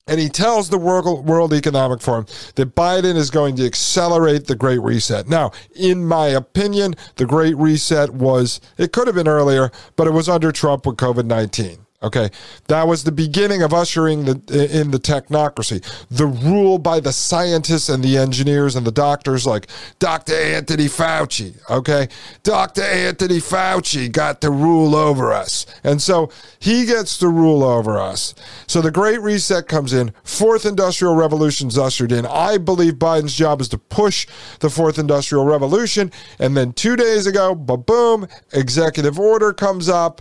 And 0.09 0.21
he 0.21 0.29
tells 0.29 0.69
the 0.69 0.79
World, 0.79 1.53
Economic 1.53 2.01
Forum 2.01 2.27
that 2.55 2.77
Biden 2.77 3.17
is 3.17 3.29
going 3.29 3.57
to 3.57 3.67
accelerate 3.67 4.47
the 4.47 4.55
Great 4.55 4.81
Reset. 4.81 5.27
Now, 5.27 5.51
in 5.75 6.05
my 6.05 6.29
opinion, 6.29 6.95
the 7.17 7.27
Great 7.27 7.57
Reset 7.57 8.11
was, 8.11 8.61
it 8.79 8.93
could 8.93 9.09
have 9.09 9.17
been 9.17 9.27
earlier, 9.27 9.73
but 9.97 10.07
it 10.07 10.13
was 10.13 10.29
under 10.29 10.53
Trump 10.53 10.87
with 10.87 10.97
COVID 10.97 11.25
19. 11.25 11.86
Okay, 12.03 12.29
that 12.69 12.87
was 12.87 13.05
the 13.05 13.13
beginning 13.13 13.63
of 13.63 13.73
ushering 13.73 14.27
the 14.27 14.69
in 14.71 14.91
the 14.91 14.99
technocracy, 14.99 15.83
the 16.11 16.27
rule 16.27 16.79
by 16.79 17.01
the 17.01 17.13
scientists 17.13 17.89
and 17.89 18.05
the 18.05 18.19
engineers 18.19 18.77
and 18.77 18.87
the 18.87 18.93
doctors, 18.93 19.47
like 19.47 19.67
Dr. 19.99 20.35
Anthony 20.35 20.87
Fauci. 20.87 21.55
Okay, 21.71 22.09
Dr. 22.43 22.83
Anthony 22.83 23.39
Fauci 23.39 24.13
got 24.13 24.43
to 24.43 24.51
rule 24.51 24.95
over 24.95 25.33
us, 25.33 25.65
and 25.83 26.03
so 26.03 26.31
he 26.59 26.85
gets 26.85 27.17
to 27.19 27.29
rule 27.29 27.65
over 27.65 27.99
us. 27.99 28.35
So 28.67 28.83
the 28.83 28.91
Great 28.91 29.23
Reset 29.23 29.67
comes 29.67 29.95
in. 29.95 30.13
Fourth 30.23 30.67
Industrial 30.67 31.15
Revolution's 31.15 31.79
ushered 31.79 32.13
in. 32.13 32.27
I 32.27 32.59
believe 32.59 32.95
Biden's 32.95 33.35
job 33.35 33.63
is 33.63 33.69
to 33.71 33.79
push 33.79 34.27
the 34.61 34.69
Fourth 34.69 34.99
Industrial 34.99 35.47
Revolution, 35.47 36.13
and 36.39 36.55
then 36.55 36.75
two 36.75 36.95
days 36.95 37.27
ago, 37.27 37.55
ba 37.55 37.79
boom, 37.79 38.29
executive 38.53 39.19
order 39.19 39.55
comes 39.55 39.89
up 39.89 40.21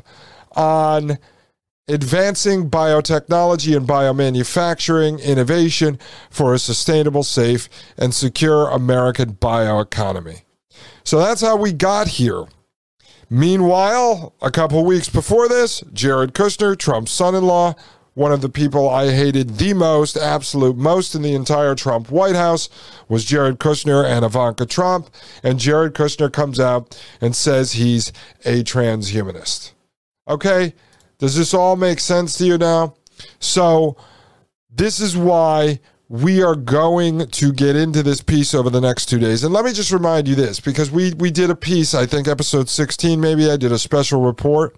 on 0.54 1.18
advancing 1.88 2.70
biotechnology 2.70 3.76
and 3.78 3.88
biomanufacturing 3.88 5.22
innovation 5.24 6.00
for 6.30 6.54
a 6.54 6.60
sustainable, 6.60 7.24
safe, 7.24 7.70
and 7.98 8.14
secure 8.14 8.70
American 8.70 9.34
bioeconomy. 9.34 10.42
So 11.04 11.20
that's 11.20 11.42
how 11.42 11.56
we 11.56 11.72
got 11.72 12.08
here. 12.08 12.46
Meanwhile, 13.30 14.34
a 14.42 14.52
couple 14.52 14.84
weeks 14.86 15.10
before 15.10 15.48
this, 15.48 15.82
Jared 15.94 16.34
Kushner, 16.34 16.78
Trump's 16.78 17.12
son 17.12 17.36
in 17.36 17.44
law, 17.44 17.76
one 18.16 18.32
of 18.32 18.42
the 18.42 18.50
people 18.50 18.90
I 18.90 19.12
hated 19.12 19.58
the 19.58 19.74
most, 19.74 20.16
absolute 20.16 20.78
most 20.78 21.16
in 21.16 21.22
the 21.22 21.36
entire 21.36 21.76
Trump 21.76 22.10
White 22.10 22.36
House 22.36 22.70
was 23.10 23.26
Jared 23.26 23.60
Kushner 23.60 24.06
and 24.06 24.24
Ivanka 24.24 24.66
Trump. 24.66 25.10
And 25.44 25.60
Jared 25.60 25.94
Kushner 25.94 26.32
comes 26.32 26.58
out 26.60 26.98
and 27.20 27.36
says 27.36 27.74
he's 27.74 28.14
a 28.46 28.64
transhumanist. 28.64 29.74
Okay? 30.30 30.74
Does 31.18 31.36
this 31.36 31.54
all 31.54 31.76
make 31.76 32.00
sense 32.00 32.38
to 32.38 32.46
you 32.46 32.58
now? 32.58 32.96
So, 33.40 33.98
this 34.70 35.00
is 35.00 35.16
why 35.16 35.80
we 36.08 36.44
are 36.44 36.56
going 36.56 37.28
to 37.28 37.52
get 37.52 37.76
into 37.76 38.04
this 38.04 38.22
piece 38.22 38.54
over 38.54 38.70
the 38.70 38.82
next 38.82 39.08
two 39.08 39.18
days. 39.18 39.44
And 39.44 39.54
let 39.54 39.66
me 39.66 39.74
just 39.74 39.92
remind 39.92 40.28
you 40.28 40.36
this 40.36 40.60
because 40.60 40.92
we, 40.92 41.14
we 41.14 41.32
did 41.32 41.50
a 41.50 41.56
piece, 41.56 41.96
I 41.96 42.06
think 42.06 42.28
episode 42.28 42.70
16, 42.70 43.20
maybe 43.20 43.50
I 43.50 43.58
did 43.58 43.72
a 43.72 43.80
special 43.80 44.22
report. 44.22 44.76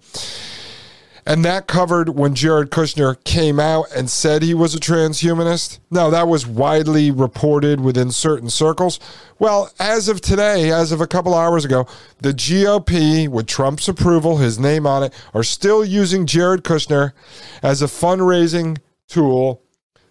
And 1.28 1.44
that 1.44 1.66
covered 1.66 2.08
when 2.08 2.34
Jared 2.34 2.70
Kushner 2.70 3.22
came 3.22 3.60
out 3.60 3.88
and 3.94 4.08
said 4.08 4.40
he 4.40 4.54
was 4.54 4.74
a 4.74 4.80
transhumanist. 4.80 5.78
Now, 5.90 6.08
that 6.08 6.26
was 6.26 6.46
widely 6.46 7.10
reported 7.10 7.82
within 7.82 8.10
certain 8.10 8.48
circles. 8.48 8.98
Well, 9.38 9.70
as 9.78 10.08
of 10.08 10.22
today, 10.22 10.72
as 10.72 10.90
of 10.90 11.02
a 11.02 11.06
couple 11.06 11.34
hours 11.34 11.66
ago, 11.66 11.86
the 12.22 12.32
GOP, 12.32 13.28
with 13.28 13.46
Trump's 13.46 13.88
approval, 13.88 14.38
his 14.38 14.58
name 14.58 14.86
on 14.86 15.02
it, 15.02 15.12
are 15.34 15.42
still 15.42 15.84
using 15.84 16.24
Jared 16.24 16.64
Kushner 16.64 17.12
as 17.62 17.82
a 17.82 17.88
fundraising 17.88 18.78
tool 19.06 19.62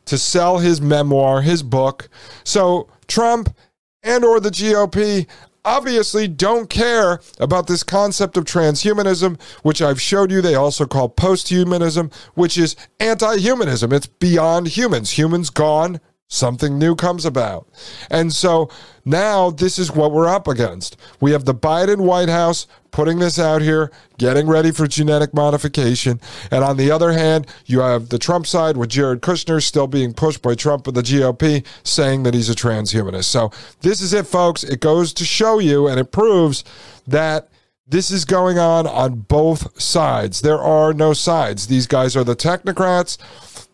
to 0.06 0.20
sell 0.20 0.60
his 0.60 0.80
memoir, 0.80 1.42
his 1.42 1.64
book. 1.64 2.10
So 2.44 2.90
Trump 3.08 3.56
and 4.04 4.24
or 4.24 4.40
the 4.40 4.52
GOP 4.52 5.26
obviously 5.68 6.30
don't 6.30 6.70
care 6.70 7.20
about 7.40 7.68
this 7.68 7.84
concept 7.84 8.38
of 8.38 8.46
transhumanism, 8.46 9.40
which 9.64 9.82
I've 9.82 10.02
showed 10.02 10.32
you 10.32 10.42
they 10.42 10.56
also 10.56 10.86
call 10.86 11.10
posthumanism, 11.10 12.14
which 12.36 12.58
is 12.58 12.76
anti 13.00 13.38
humanism. 13.38 13.92
It's 13.92 14.08
beyond 14.08 14.70
humans. 14.70 15.18
Humans 15.18 15.50
gone, 15.50 16.00
something 16.28 16.78
new 16.78 16.96
comes 16.96 17.26
about. 17.26 17.68
And 18.10 18.34
so 18.34 18.70
now 19.06 19.50
this 19.50 19.80
is 19.80 19.92
what 19.92 20.12
we're 20.12 20.28
up 20.28 20.48
against. 20.48 20.98
We 21.22 21.32
have 21.32 21.46
the 21.46 21.56
Biden 21.56 22.02
White 22.02 22.30
House 22.30 22.68
putting 22.92 23.20
this 23.20 23.40
out 23.40 23.62
here, 23.62 23.92
getting 24.18 24.48
ready 24.48 24.72
for 24.72 24.88
genetic 24.88 25.34
modification. 25.34 26.20
And 26.52 26.64
on 26.64 26.78
the 26.78 26.92
other 26.92 27.14
hand, 27.14 27.48
you 27.66 27.80
have 27.80 28.10
the 28.10 28.20
Trump 28.20 28.48
side 28.48 28.76
with 28.76 28.90
Jared 28.90 29.22
Kushner 29.22 29.64
still 29.64 29.88
being 29.88 30.14
pushed 30.14 30.42
by 30.42 30.56
Trump 30.56 30.88
and 30.88 30.98
the 30.98 31.02
GOP 31.02 31.66
saying 31.84 32.24
that 32.24 32.34
he's 32.34 32.50
a 32.50 32.56
transhumanist. 32.56 33.26
So 33.26 33.52
this 33.82 34.02
is 34.02 34.14
it, 34.14 34.28
folks. 34.28 34.64
It 34.64 34.82
goes 34.82 35.14
to 35.14 35.26
show 35.26 35.60
you 35.60 35.88
and 35.88 36.00
it 36.00 36.12
proves 36.12 36.64
that 37.08 37.50
this 37.88 38.12
is 38.12 38.26
going 38.26 38.60
on 38.60 38.86
on 38.86 39.22
both 39.22 39.80
sides. 39.82 40.42
There 40.42 40.60
are 40.60 40.94
no 40.94 41.14
sides. 41.14 41.68
These 41.68 41.88
guys 41.88 42.18
are 42.18 42.26
the 42.26 42.36
technocrats 42.36 43.18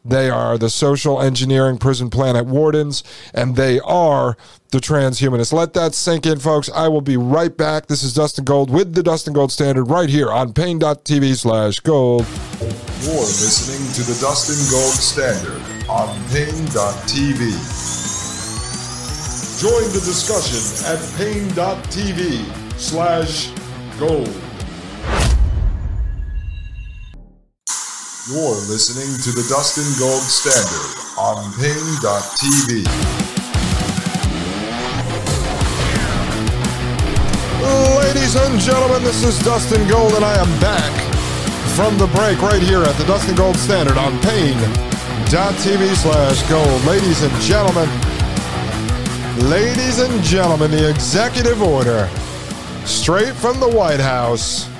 they 0.06 0.30
are 0.30 0.58
the 0.58 0.70
social 0.70 1.22
engineering 1.22 1.78
prison 1.78 2.10
planet 2.10 2.46
wardens, 2.46 3.04
and 3.34 3.56
they 3.56 3.80
are 3.80 4.38
the 4.72 4.80
transhumanists. 4.80 5.54
Let 5.54 5.74
that 5.74 5.94
sink 5.94 6.26
in, 6.26 6.40
folks. 6.40 6.70
I 6.74 6.88
will 6.88 7.02
be 7.02 7.16
right 7.16 7.56
back. 7.56 7.88
This 7.88 8.04
is 8.04 8.14
Dustin 8.14 8.44
Gold 8.44 8.70
with 8.70 8.96
the 8.96 9.04
Dustin 9.04 9.34
Gold 9.34 9.52
Standard 9.52 9.86
right 9.86 10.10
here 10.10 10.32
on 10.32 10.52
Paine.tv 10.54 11.36
slash 11.36 11.80
gold. 11.80 12.26
You're 13.02 13.14
listening 13.16 13.92
to 13.94 14.02
the 14.12 14.20
Dustin 14.20 14.60
Gold 14.72 14.94
Standard 14.94 15.62
on 15.90 16.08
Paine.tv. 16.30 17.94
Join 19.62 19.84
the 19.94 20.02
discussion 20.04 20.60
at 20.92 21.00
Paine.tv 21.18 22.78
slash 22.78 23.52
gold. 23.98 24.53
You're 28.26 28.56
listening 28.72 29.20
to 29.20 29.32
the 29.36 29.44
Dustin 29.50 29.84
Gold 30.00 30.24
Standard 30.24 30.96
on 31.20 31.52
Paine.tv. 31.60 32.88
Ladies 38.00 38.36
and 38.38 38.62
gentlemen, 38.62 39.04
this 39.04 39.26
is 39.26 39.38
Dustin 39.44 39.86
Gold, 39.90 40.14
and 40.14 40.24
I 40.24 40.40
am 40.40 40.48
back 40.62 40.94
from 41.76 41.98
the 41.98 42.08
break 42.16 42.42
right 42.42 42.62
here 42.62 42.82
at 42.84 42.96
the 42.96 43.04
Dustin 43.04 43.36
Gold 43.36 43.58
Standard 43.58 43.98
on 43.98 44.18
Paine.tv 44.22 45.94
slash 45.94 46.50
gold. 46.50 46.86
Ladies 46.86 47.24
and 47.24 47.42
gentlemen, 47.42 47.90
ladies 49.50 50.00
and 50.00 50.24
gentlemen, 50.24 50.72
the 50.72 50.90
executive 50.90 51.62
order 51.62 52.10
straight 52.86 53.34
from 53.34 53.60
the 53.60 53.68
White 53.68 54.00
House 54.00 54.73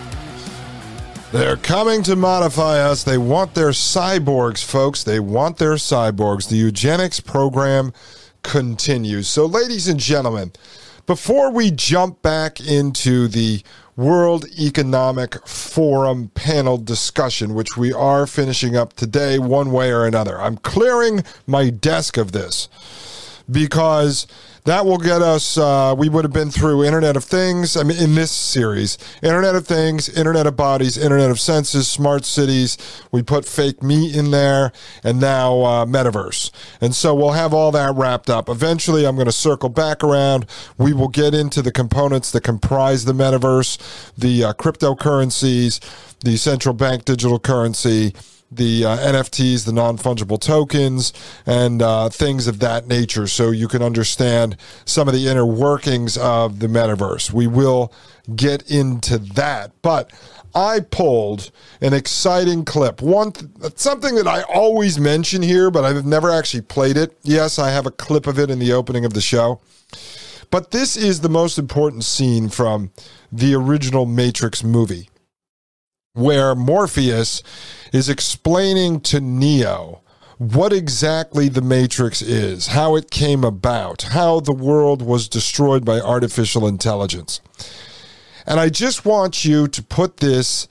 they're 1.34 1.58
coming 1.58 2.04
to 2.04 2.16
modify 2.16 2.80
us. 2.80 3.04
They 3.04 3.18
want 3.18 3.56
their 3.56 3.70
cyborgs, 3.70 4.64
folks. 4.64 5.04
They 5.04 5.20
want 5.20 5.58
their 5.58 5.74
cyborgs. 5.74 6.48
The 6.48 6.58
eugenics 6.58 7.20
program 7.20 7.92
continues. 8.44 9.28
So, 9.28 9.48
ladies 9.48 9.88
and 9.88 10.00
gentlemen, 10.00 10.52
before 11.08 11.52
we 11.52 11.72
jump 11.72 12.22
back 12.22 12.60
into 12.60 13.28
the 13.28 13.64
World 13.96 14.46
Economic 14.60 15.48
Forum 15.48 16.30
panel 16.36 16.78
discussion, 16.78 17.56
which 17.56 17.76
we 17.76 17.92
are 17.92 18.28
finishing 18.28 18.78
up 18.78 18.94
today, 18.94 19.40
one 19.40 19.72
way 19.72 19.92
or 19.92 20.06
another, 20.06 20.40
I'm 20.40 20.58
clearing 20.58 21.24
my 21.48 21.72
desk 21.72 22.16
of 22.16 22.32
this 22.32 22.70
because 23.50 24.28
that 24.66 24.86
will 24.86 24.98
get 24.98 25.22
us. 25.22 25.58
Uh, 25.58 25.94
we 25.98 26.10
would 26.10 26.24
have 26.24 26.34
been 26.34 26.52
through 26.52 26.84
Internet 26.84 27.18
of 27.18 27.24
Things. 27.24 27.76
I 27.76 27.84
mean, 27.84 27.98
in 27.98 28.16
this 28.16 28.32
series, 28.32 28.98
Internet 29.22 29.56
of 29.56 29.68
Things, 29.68 30.08
Internet 30.10 30.48
of 30.48 30.56
Bodies, 30.56 30.98
Internet 30.98 31.32
of 31.32 31.40
Senses, 31.40 31.88
Smart 31.88 32.24
Cities. 32.24 32.78
We 33.12 33.22
put 33.24 33.46
fake 33.46 33.84
meat 33.84 34.16
in 34.16 34.32
there, 34.32 34.72
and 35.04 35.20
now 35.20 35.62
uh, 35.62 35.86
Metaverse. 35.86 36.52
And 36.80 36.96
so 36.96 37.14
we'll 37.14 37.32
have 37.32 37.54
all 37.54 37.72
that 37.72 37.94
wrapped 37.96 38.30
up. 38.30 38.48
Eventually, 38.48 39.06
I'm 39.06 39.16
going 39.16 39.26
to 39.26 39.32
circle 39.32 39.70
back 39.70 40.04
around. 40.04 40.46
We 40.78 40.94
will 40.94 41.10
get 41.10 41.34
into 41.34 41.62
the 41.62 41.72
components 41.72 42.32
that 42.32 42.44
comprise 42.44 43.06
the 43.06 43.14
Metaverse, 43.14 44.14
the 44.18 44.46
uh, 44.46 44.54
cryptocurrencies, 44.54 45.80
the 46.22 46.38
central 46.38 46.74
bank 46.74 47.04
digital 47.04 47.40
currency 47.40 48.14
the 48.56 48.86
uh, 48.86 48.98
NFTs, 48.98 49.66
the 49.66 49.74
non 49.74 49.98
fungible 49.98 50.40
tokens, 50.40 51.14
and 51.46 51.82
uh, 51.82 52.10
things 52.10 52.48
of 52.48 52.60
that 52.60 52.88
nature, 52.88 53.28
so 53.28 53.52
you 53.52 53.68
can 53.68 53.82
understand 53.82 54.58
some 54.86 55.08
of 55.08 55.14
the 55.14 55.28
inner 55.28 55.46
workings 55.46 56.18
of 56.18 56.60
the 56.60 56.68
metaverse. 56.68 57.32
We 57.32 57.48
will 57.48 57.94
get 58.36 58.70
into 58.70 59.18
that, 59.18 59.72
but 59.82 60.12
I 60.56 60.82
pulled 60.82 61.52
an 61.82 61.94
exciting 61.94 62.64
clip. 62.66 63.02
One 63.02 63.34
something 63.76 64.16
that 64.16 64.28
I 64.28 64.44
always 64.44 65.00
mention 65.00 65.42
here, 65.42 65.72
but 65.72 65.84
I've 65.84 66.06
never 66.06 66.30
actually 66.30 66.62
played 66.62 66.98
it. 66.98 67.18
Yes, 67.24 67.58
I 67.58 67.72
have 67.72 67.86
a 67.86 67.92
clip 67.92 68.28
of 68.28 68.38
it 68.38 68.50
in 68.50 68.60
the 68.60 68.74
opening 68.74 69.06
of 69.06 69.14
the 69.14 69.22
show. 69.22 69.62
But 70.52 70.70
this 70.70 70.96
is 70.96 71.22
the 71.22 71.30
most 71.30 71.58
important 71.58 72.04
scene 72.04 72.48
from 72.50 72.92
the 73.32 73.56
original 73.56 74.06
Matrix 74.06 74.64
movie 74.64 75.10
where 76.14 76.54
Morpheus 76.54 77.42
is 77.92 78.08
explaining 78.08 79.00
to 79.02 79.20
Neo 79.20 80.02
what 80.38 80.74
exactly 80.74 81.50
the 81.50 81.62
Matrix 81.62 82.22
is, 82.22 82.68
how 82.68 82.96
it 82.96 83.10
came 83.10 83.44
about, 83.44 84.04
how 84.04 84.40
the 84.40 84.54
world 84.54 85.02
was 85.02 85.28
destroyed 85.28 85.86
by 85.86 86.00
artificial 86.00 86.68
intelligence. 86.68 87.42
And 88.46 88.60
I 88.60 88.70
just 88.70 89.06
want 89.06 89.46
you 89.46 89.68
to 89.70 89.82
put 89.82 90.18
this 90.18 90.68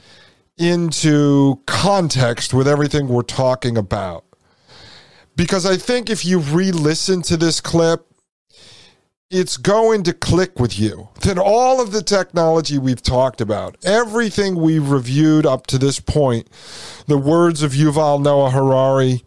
into 0.59 1.61
context 1.67 2.53
with 2.55 2.69
everything 2.69 3.09
we're 3.09 3.23
talking 3.23 3.77
about. 3.77 4.25
Because 5.35 5.65
I 5.65 5.77
think 5.77 6.11
if 6.11 6.25
you 6.25 6.39
re 6.39 6.71
listen 6.71 7.23
to 7.23 7.37
this 7.37 7.61
clip, 7.61 8.12
it's 9.33 9.57
going 9.57 10.03
to 10.03 10.13
click 10.13 10.61
with 10.61 10.79
you 10.79 11.09
that 11.23 11.39
all 11.39 11.81
of 11.81 11.91
the 11.91 12.03
technology 12.03 12.77
we've 12.77 13.03
talked 13.03 13.41
about, 13.41 13.77
everything 13.83 14.55
we've 14.55 14.91
reviewed 14.91 15.47
up 15.47 15.67
to 15.67 15.79
this 15.79 15.99
point, 15.99 16.47
the 17.07 17.17
words 17.17 17.63
of 17.63 17.73
Yuval 17.73 18.23
Noah 18.23 18.51
Harari, 18.51 19.25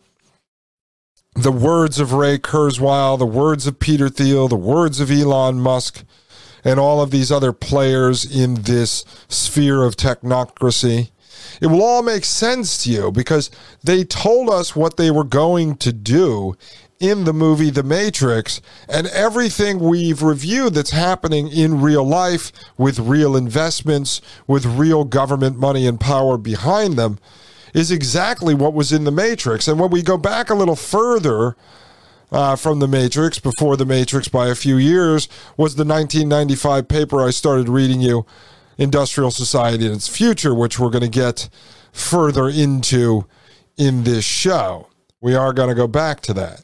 the 1.34 1.52
words 1.52 2.00
of 2.00 2.14
Ray 2.14 2.38
Kurzweil, 2.38 3.18
the 3.18 3.26
words 3.26 3.66
of 3.66 3.80
Peter 3.80 4.08
Thiel, 4.08 4.48
the 4.48 4.56
words 4.56 5.00
of 5.00 5.10
Elon 5.10 5.60
Musk, 5.60 6.04
and 6.64 6.80
all 6.80 7.02
of 7.02 7.10
these 7.10 7.32
other 7.32 7.52
players 7.52 8.24
in 8.24 8.62
this 8.62 9.04
sphere 9.28 9.84
of 9.84 9.96
technocracy. 9.96 11.10
It 11.60 11.68
will 11.68 11.84
all 11.84 12.04
make 12.04 12.26
sense 12.26 12.84
to 12.84 12.92
you 12.92 13.12
because 13.12 13.50
they 13.84 14.04
told 14.04 14.52
us 14.52 14.76
what 14.76 14.98
they 14.98 15.10
were 15.10 15.24
going 15.24 15.78
to 15.78 15.92
do 15.92 16.56
in 17.00 17.26
the 17.26 17.34
movie 17.34 17.70
The 17.70 17.84
Matrix 17.84 18.62
and 18.88 19.08
everything 19.08 19.80
we've 19.80 20.22
reviewed 20.22 20.74
that's 20.74 20.92
happening 20.92 21.48
in 21.48 21.82
real 21.82 22.04
life 22.04 22.52
with 22.78 23.00
real 23.00 23.36
investments, 23.36 24.22
with 24.48 24.66
real 24.66 25.04
government 25.04 25.58
money 25.58 25.86
and 25.88 26.00
power 26.00 26.38
behind 26.38 26.94
them, 26.94 27.20
is 27.74 27.92
exactly 27.92 28.54
what 28.54 28.74
was 28.74 28.94
in 28.94 29.04
the 29.04 29.12
Matrix. 29.12 29.68
And 29.68 29.80
when 29.80 29.90
we 29.90 30.02
go 30.02 30.18
back 30.18 30.50
a 30.50 30.56
little 30.56 30.78
further 30.78 31.58
uh, 32.32 32.56
from 32.56 32.80
the 32.80 32.88
Matrix, 32.88 33.40
before 33.40 33.76
the 33.76 33.86
Matrix 33.86 34.28
by 34.30 34.48
a 34.48 34.56
few 34.56 34.78
years, 34.78 35.28
was 35.58 35.76
the 35.76 35.86
1995 35.86 36.88
paper 36.88 37.22
I 37.22 37.32
started 37.32 37.68
reading 37.68 38.00
you, 38.00 38.26
Industrial 38.78 39.32
Society 39.32 39.86
and 39.86 39.96
Its 39.96 40.08
Future, 40.08 40.54
which 40.56 40.80
we're 40.80 40.90
going 40.90 41.04
to 41.04 41.10
get 41.10 41.50
further 41.92 42.48
into 42.48 43.26
in 43.78 44.04
this 44.04 44.24
show. 44.24 44.88
We 45.26 45.34
are 45.34 45.54
going 45.54 45.70
to 45.70 45.76
go 45.76 45.88
back 45.88 46.22
to 46.22 46.34
that. 46.36 46.64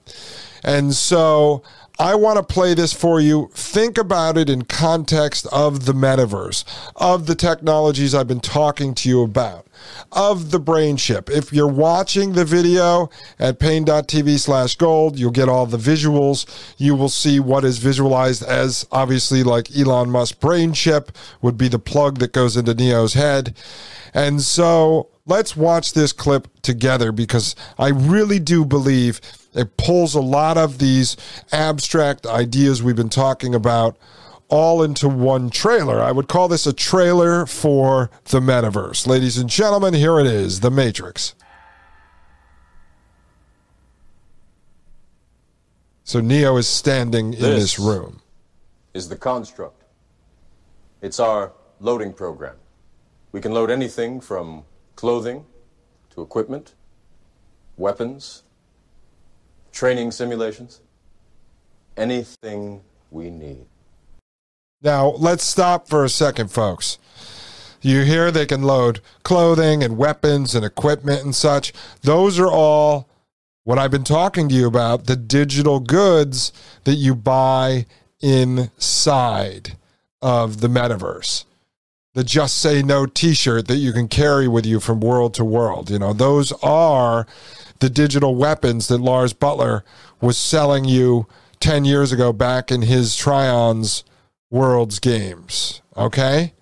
And 0.63 0.93
so 0.93 1.63
I 1.97 2.13
want 2.13 2.37
to 2.37 2.43
play 2.43 2.75
this 2.75 2.93
for 2.93 3.19
you. 3.19 3.49
Think 3.55 3.97
about 3.97 4.37
it 4.37 4.51
in 4.51 4.65
context 4.65 5.47
of 5.51 5.87
the 5.87 5.93
metaverse, 5.93 6.63
of 6.95 7.25
the 7.25 7.33
technologies 7.33 8.13
I've 8.13 8.27
been 8.27 8.39
talking 8.39 8.93
to 8.93 9.09
you 9.09 9.23
about, 9.23 9.65
of 10.11 10.51
the 10.51 10.59
brain 10.59 10.95
chip. 10.95 11.27
If 11.27 11.51
you're 11.51 11.65
watching 11.65 12.33
the 12.33 12.45
video 12.45 13.09
at 13.39 13.57
paine.tv 13.57 14.37
slash 14.37 14.75
gold, 14.75 15.17
you'll 15.17 15.31
get 15.31 15.49
all 15.49 15.65
the 15.65 15.77
visuals. 15.77 16.45
You 16.77 16.93
will 16.93 17.09
see 17.09 17.39
what 17.39 17.65
is 17.65 17.79
visualized 17.79 18.43
as 18.43 18.85
obviously 18.91 19.41
like 19.41 19.75
Elon 19.75 20.11
Musk 20.11 20.39
brain 20.39 20.73
chip 20.73 21.17
would 21.41 21.57
be 21.57 21.67
the 21.67 21.79
plug 21.79 22.19
that 22.19 22.31
goes 22.31 22.55
into 22.55 22.75
Neo's 22.75 23.15
head. 23.15 23.55
And 24.13 24.39
so 24.39 25.10
let's 25.25 25.55
watch 25.55 25.93
this 25.93 26.11
clip 26.13 26.47
together 26.61 27.11
because 27.11 27.55
I 27.77 27.89
really 27.89 28.39
do 28.39 28.65
believe 28.65 29.21
it 29.53 29.77
pulls 29.77 30.15
a 30.15 30.21
lot 30.21 30.57
of 30.57 30.77
these 30.79 31.17
abstract 31.51 32.25
ideas 32.25 32.81
we've 32.81 32.95
been 32.95 33.09
talking 33.09 33.53
about 33.53 33.97
all 34.47 34.83
into 34.83 35.07
one 35.07 35.49
trailer. 35.49 36.01
I 36.01 36.11
would 36.11 36.27
call 36.27 36.47
this 36.47 36.67
a 36.67 36.73
trailer 36.73 37.45
for 37.45 38.09
the 38.25 38.39
metaverse. 38.39 39.07
Ladies 39.07 39.37
and 39.37 39.49
gentlemen, 39.49 39.93
here 39.93 40.19
it 40.19 40.27
is 40.27 40.59
The 40.59 40.71
Matrix. 40.71 41.35
So 46.03 46.19
Neo 46.19 46.57
is 46.57 46.67
standing 46.67 47.33
in 47.33 47.39
this, 47.39 47.61
This 47.75 47.79
room. 47.79 48.21
is 48.93 49.07
the 49.07 49.15
construct. 49.15 49.83
It's 51.01 51.19
our 51.19 51.53
loading 51.79 52.11
program. 52.11 52.55
We 53.31 53.39
can 53.39 53.53
load 53.53 53.71
anything 53.71 54.19
from 54.19 54.63
clothing 54.95 55.45
to 56.11 56.21
equipment, 56.21 56.73
weapons, 57.77 58.43
training 59.71 60.11
simulations, 60.11 60.81
anything 61.97 62.81
we 63.09 63.29
need. 63.29 63.65
Now, 64.81 65.09
let's 65.09 65.43
stop 65.43 65.87
for 65.87 66.03
a 66.03 66.09
second, 66.09 66.51
folks. 66.51 66.97
You 67.81 68.01
hear 68.03 68.29
they 68.31 68.45
can 68.45 68.61
load 68.61 68.99
clothing 69.23 69.83
and 69.83 69.97
weapons 69.97 70.53
and 70.53 70.63
equipment 70.63 71.23
and 71.23 71.35
such. 71.35 71.73
Those 72.01 72.39
are 72.39 72.51
all 72.51 73.07
what 73.63 73.79
I've 73.79 73.91
been 73.91 74.03
talking 74.03 74.49
to 74.49 74.55
you 74.55 74.67
about 74.67 75.05
the 75.05 75.15
digital 75.15 75.79
goods 75.79 76.51
that 76.83 76.95
you 76.95 77.15
buy 77.15 77.85
inside 78.21 79.77
of 80.21 80.61
the 80.61 80.67
metaverse. 80.67 81.45
The 82.13 82.23
Just 82.25 82.57
Say 82.57 82.81
No 82.81 83.05
t 83.05 83.33
shirt 83.33 83.67
that 83.67 83.77
you 83.77 83.93
can 83.93 84.09
carry 84.09 84.47
with 84.47 84.65
you 84.65 84.81
from 84.81 84.99
world 84.99 85.33
to 85.35 85.45
world. 85.45 85.89
You 85.89 85.99
know, 85.99 86.11
those 86.11 86.51
are 86.61 87.25
the 87.79 87.89
digital 87.89 88.35
weapons 88.35 88.89
that 88.89 88.99
Lars 88.99 89.33
Buttler 89.33 89.83
was 90.19 90.37
selling 90.37 90.83
you 90.83 91.27
10 91.61 91.85
years 91.85 92.11
ago 92.11 92.33
back 92.33 92.69
in 92.69 92.81
his 92.81 93.15
Trions 93.15 94.03
Worlds 94.49 94.99
games. 94.99 95.81
Okay? 95.95 96.53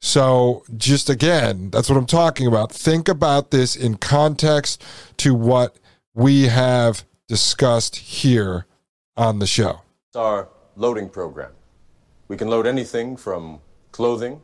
So, 0.00 0.64
just 0.76 1.08
again, 1.08 1.70
that's 1.70 1.88
what 1.88 1.96
I'm 1.96 2.06
talking 2.06 2.46
about. 2.46 2.72
Think 2.72 3.08
about 3.08 3.50
this 3.52 3.76
in 3.76 3.96
context 3.96 4.82
to 5.18 5.34
what 5.34 5.76
we 6.14 6.44
have 6.44 7.04
discussed 7.28 7.96
here 7.96 8.66
on 9.16 9.38
the 9.38 9.46
show. 9.46 9.82
It's 10.08 10.16
our 10.16 10.48
loading 10.74 11.08
program. 11.08 11.52
We 12.26 12.36
can 12.36 12.48
load 12.48 12.66
anything 12.66 13.16
from 13.16 13.60
clothing 13.92 14.40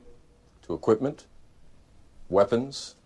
to 0.66 0.74
equipment, 0.74 1.26
weapons, 2.28 2.96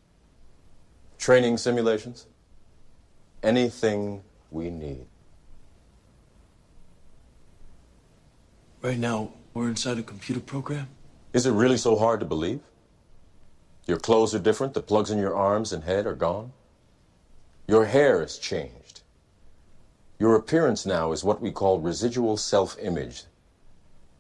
training 1.19 1.59
simulations, 1.59 2.27
anything 3.43 4.23
we 4.51 4.71
need. 4.71 5.07
Right 8.83 8.99
now, 8.99 9.33
we're 9.53 9.69
inside 9.69 9.99
a 9.99 10.03
computer 10.03 10.41
program. 10.41 10.89
Is 11.33 11.45
it 11.47 11.53
really 11.53 11.77
so 11.77 11.97
hard 11.97 12.21
to 12.21 12.27
believe? 12.27 12.61
Your 13.87 13.99
clothes 13.99 14.35
are 14.35 14.39
different, 14.39 14.75
the 14.75 14.81
plugs 14.83 15.11
in 15.11 15.19
your 15.19 15.35
arms 15.37 15.73
and 15.73 15.85
head 15.85 16.07
are 16.07 16.15
gone. 16.15 16.53
Your 17.67 17.85
hair 17.85 18.21
has 18.21 18.39
changed. 18.39 19.03
Your 20.19 20.35
appearance 20.35 20.85
now 20.87 21.13
is 21.13 21.25
what 21.25 21.41
we 21.41 21.51
call 21.51 21.81
residual 21.81 22.37
self 22.37 22.77
image. 22.81 23.25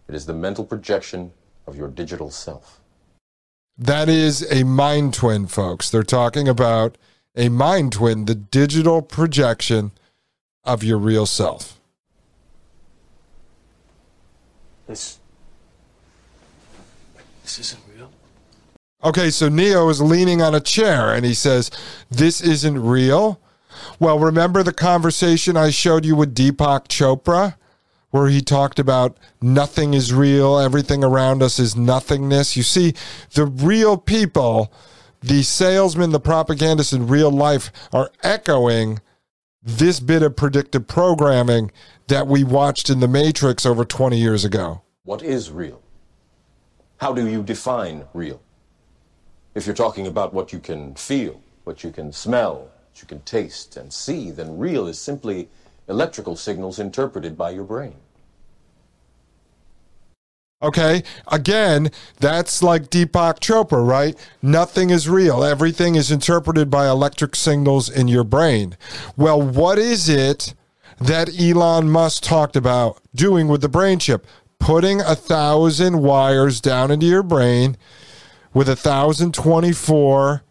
It 0.08 0.14
is 0.14 0.26
the 0.26 0.34
mental 0.34 0.64
projection 0.64 1.32
of 1.66 1.76
your 1.76 1.88
digital 1.88 2.30
self. 2.30 2.80
That 3.80 4.10
is 4.10 4.46
a 4.52 4.62
mind 4.64 5.14
twin, 5.14 5.46
folks. 5.46 5.88
They're 5.88 6.02
talking 6.02 6.46
about 6.46 6.98
a 7.34 7.48
mind 7.48 7.92
twin, 7.92 8.26
the 8.26 8.34
digital 8.34 9.00
projection 9.00 9.92
of 10.64 10.84
your 10.84 10.98
real 10.98 11.24
self. 11.24 11.80
This. 14.86 15.18
This 17.42 17.58
isn't 17.58 17.82
real. 17.96 18.10
Okay, 19.02 19.30
so 19.30 19.48
Neo 19.48 19.88
is 19.88 20.02
leaning 20.02 20.42
on 20.42 20.54
a 20.54 20.60
chair 20.60 21.14
and 21.14 21.24
he 21.24 21.32
says, 21.32 21.70
This 22.10 22.42
isn't 22.42 22.82
real. 22.82 23.40
Well, 23.98 24.18
remember 24.18 24.62
the 24.62 24.74
conversation 24.74 25.56
I 25.56 25.70
showed 25.70 26.04
you 26.04 26.14
with 26.16 26.34
Deepak 26.34 26.88
Chopra, 26.88 27.54
where 28.10 28.28
he 28.28 28.40
talked 28.40 28.78
about 28.78 29.16
nothing 29.40 29.94
is 29.94 30.12
real, 30.12 30.58
everything 30.58 31.02
around 31.04 31.42
us 31.42 31.58
is 31.58 31.76
nothingness? 31.76 32.56
You 32.56 32.62
see, 32.62 32.94
the 33.34 33.46
real 33.46 33.96
people, 33.96 34.72
the 35.20 35.42
salesmen, 35.42 36.10
the 36.10 36.20
propagandists 36.20 36.92
in 36.92 37.06
real 37.06 37.30
life 37.30 37.70
are 37.92 38.10
echoing 38.22 39.00
this 39.62 40.00
bit 40.00 40.22
of 40.22 40.36
predictive 40.36 40.86
programming 40.86 41.70
that 42.08 42.26
we 42.26 42.44
watched 42.44 42.90
in 42.90 43.00
The 43.00 43.08
Matrix 43.08 43.64
over 43.66 43.84
20 43.84 44.18
years 44.18 44.44
ago. 44.44 44.82
What 45.04 45.22
is 45.22 45.50
real? 45.50 45.82
How 46.96 47.12
do 47.12 47.26
you 47.26 47.42
define 47.42 48.04
real? 48.14 48.42
If 49.54 49.66
you're 49.66 49.74
talking 49.74 50.06
about 50.06 50.32
what 50.32 50.52
you 50.52 50.58
can 50.58 50.94
feel, 50.94 51.40
what 51.64 51.84
you 51.84 51.90
can 51.90 52.12
smell, 52.12 52.70
what 52.90 53.00
you 53.00 53.06
can 53.06 53.20
taste 53.22 53.76
and 53.76 53.92
see, 53.92 54.30
then 54.30 54.58
real 54.58 54.86
is 54.86 54.98
simply 54.98 55.48
electrical 55.90 56.36
signals 56.36 56.78
interpreted 56.78 57.36
by 57.36 57.50
your 57.50 57.64
brain. 57.64 57.96
Okay. 60.62 61.02
Again, 61.26 61.90
that's 62.18 62.62
like 62.62 62.90
Deepak 62.90 63.40
Chopra, 63.40 63.86
right? 63.86 64.16
Nothing 64.40 64.90
is 64.90 65.08
real. 65.08 65.42
Everything 65.42 65.94
is 65.94 66.10
interpreted 66.10 66.70
by 66.70 66.86
electric 66.86 67.34
signals 67.34 67.88
in 67.88 68.08
your 68.08 68.24
brain. 68.24 68.76
Well, 69.16 69.40
what 69.40 69.78
is 69.78 70.08
it 70.08 70.54
that 71.00 71.30
Elon 71.40 71.90
Musk 71.90 72.22
talked 72.22 72.56
about 72.56 73.00
doing 73.14 73.48
with 73.48 73.62
the 73.62 73.70
brain 73.70 73.98
chip? 73.98 74.26
Putting 74.58 75.00
a 75.00 75.16
thousand 75.16 76.02
wires 76.02 76.60
down 76.60 76.90
into 76.90 77.06
your 77.06 77.22
brain 77.22 77.78
with 78.52 78.68
a 78.68 78.76
thousand 78.76 79.32
twenty-four 79.32 80.42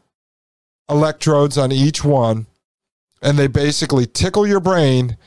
electrodes 0.89 1.55
on 1.59 1.71
each 1.71 2.03
one, 2.03 2.47
and 3.21 3.37
they 3.37 3.47
basically 3.47 4.05
tickle 4.05 4.47
your 4.47 4.59
brain, 4.59 5.17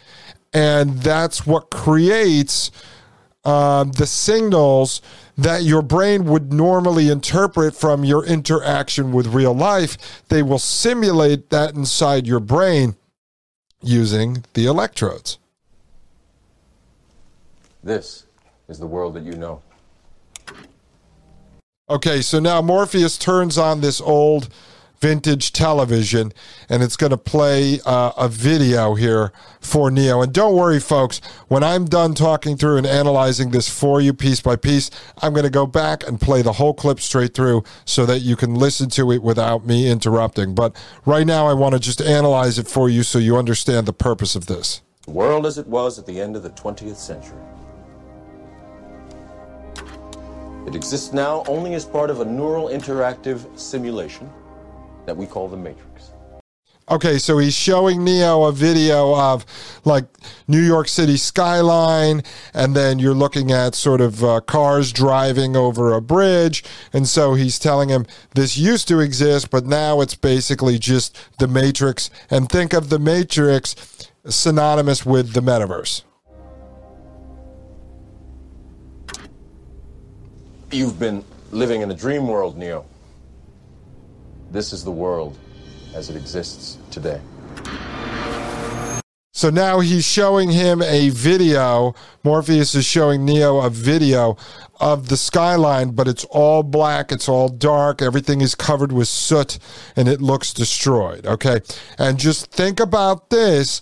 and 0.53 0.99
that's 0.99 1.47
what 1.47 1.71
creates 1.71 2.71
um, 3.45 3.93
the 3.93 4.07
signals 4.07 5.03
that 5.37 5.63
your 5.63 5.83
brain 5.83 6.25
would 6.25 6.53
normally 6.53 7.09
interpret 7.09 7.75
from 7.75 8.05
your 8.05 8.25
interaction 8.25 9.13
with 9.13 9.29
real 9.29 9.55
life. 9.55 10.23
They 10.29 10.43
will 10.43 10.59
simulate 10.59 11.51
that 11.51 11.75
inside 11.75 12.27
your 12.27 12.41
brain 12.41 12.97
using 13.83 14.45
the 14.55 14.67
electrodes. 14.67 15.39
This 17.83 18.27
is 18.69 18.79
the 18.79 18.87
world 18.87 19.15
that 19.15 19.25
you 19.25 19.35
know. 19.35 19.61
Okay, 21.91 22.23
so 22.23 22.39
now 22.39 22.63
Morpheus 22.63 23.19
turns 23.19 23.59
on 23.59 23.81
this 23.81 24.01
old 24.01 24.49
vintage 25.03 25.51
television 25.51 26.33
and 26.69 26.81
it's 26.81 26.97
going 26.97 27.11
to 27.11 27.19
play 27.19 27.81
uh, 27.85 28.13
a 28.17 28.29
video 28.29 28.95
here 28.95 29.33
for 29.61 29.91
Neo. 29.91 30.23
And 30.23 30.33
don't 30.33 30.55
worry, 30.55 30.79
folks, 30.79 31.21
when 31.49 31.65
I'm 31.65 31.87
done 31.87 32.15
talking 32.15 32.57
through 32.57 32.77
and 32.77 32.87
analyzing 32.87 33.51
this 33.51 33.69
for 33.69 34.01
you 34.01 34.15
piece 34.15 34.41
by 34.41 34.55
piece, 34.55 34.93
I'm 35.21 35.33
going 35.33 35.45
to 35.45 35.51
go 35.51 35.67
back 35.67 36.07
and 36.07 36.21
play 36.21 36.41
the 36.41 36.53
whole 36.53 36.73
clip 36.73 37.01
straight 37.01 37.35
through 37.35 37.65
so 37.85 38.07
that 38.07 38.21
you 38.21 38.37
can 38.37 38.55
listen 38.55 38.89
to 38.91 39.11
it 39.11 39.25
without 39.25 39.67
me 39.67 39.91
interrupting. 39.91 40.55
But 40.55 40.77
right 41.05 41.27
now, 41.27 41.49
I 41.49 41.55
want 41.55 41.75
to 41.75 41.81
just 41.81 42.01
analyze 42.01 42.61
it 42.61 42.69
for 42.69 42.89
you 42.89 43.03
so 43.03 43.19
you 43.19 43.37
understand 43.37 43.89
the 43.89 43.93
purpose 43.93 44.37
of 44.37 44.47
this. 44.47 44.83
The 45.07 45.11
world 45.11 45.47
as 45.47 45.59
it 45.59 45.67
was 45.67 45.99
at 45.99 46.07
the 46.07 46.21
end 46.21 46.37
of 46.37 46.45
the 46.45 46.51
20th 46.51 46.95
century. 46.95 47.43
It 50.69 50.77
exists 50.77 51.13
now 51.13 51.43
only 51.49 51.75
as 51.75 51.85
part 51.85 52.09
of 52.09 52.21
a 52.21 52.25
neural 52.25 52.69
interactive 52.69 53.59
simulation 53.59 54.31
that 55.07 55.17
we 55.17 55.27
call 55.27 55.49
the 55.49 55.57
Matrix. 55.57 56.13
Okay, 56.91 57.17
so 57.19 57.39
he's 57.39 57.55
showing 57.55 58.05
Neo 58.05 58.43
a 58.43 58.53
video 58.53 59.15
of 59.15 59.47
like 59.85 60.05
New 60.49 60.61
York 60.61 60.89
City 60.89 61.17
skyline, 61.17 62.23
and 62.53 62.75
then 62.75 62.99
you're 62.99 63.15
looking 63.15 63.53
at 63.53 63.75
sort 63.75 64.01
of 64.01 64.23
uh, 64.23 64.41
cars 64.41 64.93
driving 64.93 65.57
over 65.57 65.93
a 65.93 66.03
bridge. 66.03 66.65
And 66.93 67.09
so 67.09 67.35
he's 67.35 67.59
telling 67.59 67.89
him 67.89 68.05
this 68.35 68.59
used 68.59 68.89
to 68.89 68.99
exist, 68.99 69.49
but 69.49 69.65
now 69.65 70.01
it's 70.01 70.17
basically 70.17 70.79
just 70.79 71.17
the 71.39 71.47
Matrix. 71.47 72.11
And 72.31 72.49
think 72.49 72.73
of 72.73 72.91
the 72.91 72.99
Matrix 72.99 74.11
synonymous 74.27 75.07
with 75.07 75.33
the 75.33 75.41
metaverse. 75.41 76.03
You've 80.73 80.99
been 80.99 81.25
living 81.53 81.83
in 81.83 81.91
a 81.91 81.95
dream 81.95 82.27
world, 82.27 82.57
Neo. 82.57 82.87
This 84.53 84.75
is 84.75 84.85
the 84.85 84.91
world 84.91 85.39
as 85.95 86.11
it 86.11 86.17
exists 86.17 86.77
today. 86.91 87.21
So 89.35 89.49
now 89.49 89.81
he's 89.81 90.05
showing 90.05 90.51
him 90.51 90.83
a 90.83 91.09
video. 91.09 91.95
Morpheus 92.23 92.75
is 92.75 92.85
showing 92.85 93.25
Neo 93.25 93.61
a 93.61 93.71
video 93.71 94.37
of 94.79 95.09
the 95.09 95.17
skyline, 95.17 95.93
but 95.93 96.07
it's 96.07 96.25
all 96.25 96.63
black, 96.63 97.11
it's 97.11 97.31
all 97.31 97.49
dark, 97.49 98.03
everything 98.03 98.43
is 98.43 98.55
covered 98.55 98.93
with 98.93 99.09
soot, 99.09 99.59
and 99.97 100.07
it 100.07 100.21
looks 100.21 100.53
destroyed. 100.53 101.27
Okay. 101.27 101.61
And 101.99 102.19
just 102.19 102.53
think 102.53 102.79
about 102.79 103.31
this 103.31 103.81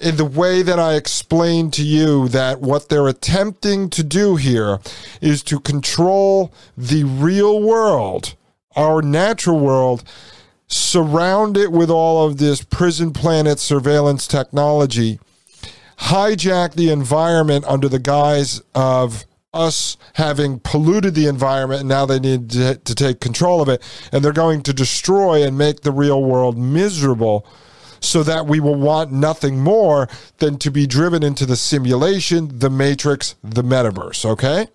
in 0.00 0.16
the 0.16 0.24
way 0.24 0.62
that 0.62 0.80
I 0.80 0.94
explained 0.94 1.72
to 1.74 1.84
you 1.84 2.26
that 2.28 2.60
what 2.60 2.88
they're 2.88 3.06
attempting 3.06 3.90
to 3.90 4.02
do 4.02 4.34
here 4.36 4.80
is 5.20 5.42
to 5.44 5.60
control 5.60 6.52
the 6.76 7.04
real 7.04 7.62
world, 7.62 8.34
our 8.76 9.02
natural 9.02 9.58
world 9.58 10.04
surround 10.66 11.56
it 11.56 11.72
with 11.72 11.90
all 11.90 12.26
of 12.26 12.38
this 12.38 12.62
prison 12.62 13.12
planet 13.12 13.58
surveillance 13.58 14.26
technology, 14.26 15.18
hijack 15.98 16.74
the 16.74 16.90
environment 16.90 17.64
under 17.66 17.88
the 17.88 17.98
guise 17.98 18.62
of 18.74 19.24
us 19.52 19.96
having 20.14 20.60
polluted 20.60 21.14
the 21.14 21.26
environment 21.26 21.80
and 21.80 21.88
now 21.88 22.06
they 22.06 22.20
need 22.20 22.50
to, 22.50 22.76
to, 22.76 22.94
take 22.94 23.20
control 23.20 23.60
of 23.60 23.68
it. 23.68 23.82
And 24.12 24.24
they're 24.24 24.32
going 24.32 24.62
to 24.62 24.72
destroy 24.72 25.42
and 25.42 25.58
make 25.58 25.80
the 25.80 25.90
real 25.90 26.22
world 26.22 26.56
miserable 26.56 27.44
so 27.98 28.22
that 28.22 28.46
we 28.46 28.60
will 28.60 28.76
want 28.76 29.12
nothing 29.12 29.60
more 29.60 30.08
than 30.38 30.58
to 30.58 30.70
be 30.70 30.86
driven 30.86 31.22
into 31.22 31.46
the 31.46 31.56
simulation 31.56 32.58
the 32.58 32.70
matrix 32.70 33.34
the 33.44 33.62
metaverse 33.62 34.24
okay 34.24 34.66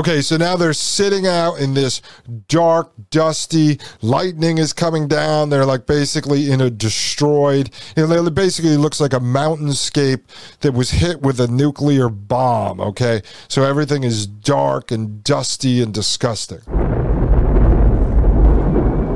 Okay, 0.00 0.22
so 0.22 0.38
now 0.38 0.56
they're 0.56 0.72
sitting 0.72 1.26
out 1.26 1.56
in 1.56 1.74
this 1.74 2.00
dark, 2.48 2.90
dusty. 3.10 3.78
Lightning 4.00 4.56
is 4.56 4.72
coming 4.72 5.08
down. 5.08 5.50
They're 5.50 5.66
like 5.66 5.84
basically 5.84 6.50
in 6.50 6.62
a 6.62 6.70
destroyed. 6.70 7.68
It 7.98 8.34
basically 8.34 8.78
looks 8.78 8.98
like 8.98 9.12
a 9.12 9.20
mountainscape 9.20 10.22
that 10.60 10.72
was 10.72 10.88
hit 10.90 11.20
with 11.20 11.38
a 11.38 11.48
nuclear 11.48 12.08
bomb. 12.08 12.80
Okay, 12.80 13.20
so 13.46 13.62
everything 13.62 14.02
is 14.02 14.26
dark 14.26 14.90
and 14.90 15.22
dusty 15.22 15.82
and 15.82 15.92
disgusting. 15.92 16.60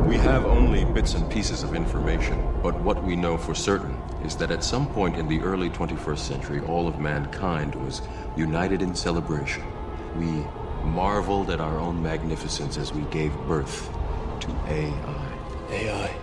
We 0.07 0.17
have 0.19 0.45
only 0.45 0.85
bits 0.85 1.15
and 1.15 1.33
pieces 1.33 1.63
of 1.63 1.75
information, 1.75 2.39
but 2.63 2.79
what 2.81 3.03
we 3.03 3.17
know 3.17 3.39
for 3.39 3.55
certain 3.55 3.95
is 4.23 4.37
that 4.37 4.51
at 4.51 4.63
some 4.63 4.87
point 4.89 5.17
in 5.17 5.29
the 5.29 5.41
early 5.41 5.71
21st 5.71 6.19
century, 6.19 6.61
all 6.61 6.87
of 6.87 6.99
mankind 6.99 7.75
was 7.75 8.03
united 8.37 8.83
in 8.83 8.95
celebration. 8.95 9.65
We 10.19 10.45
marveled 10.85 11.51
at 11.51 11.61
our 11.61 11.79
own 11.79 12.03
magnificence 12.03 12.77
as 12.77 12.93
we 12.93 13.03
gave 13.11 13.35
birth 13.47 13.91
to 14.41 14.51
AI. 14.69 15.39
AI? 15.71 16.17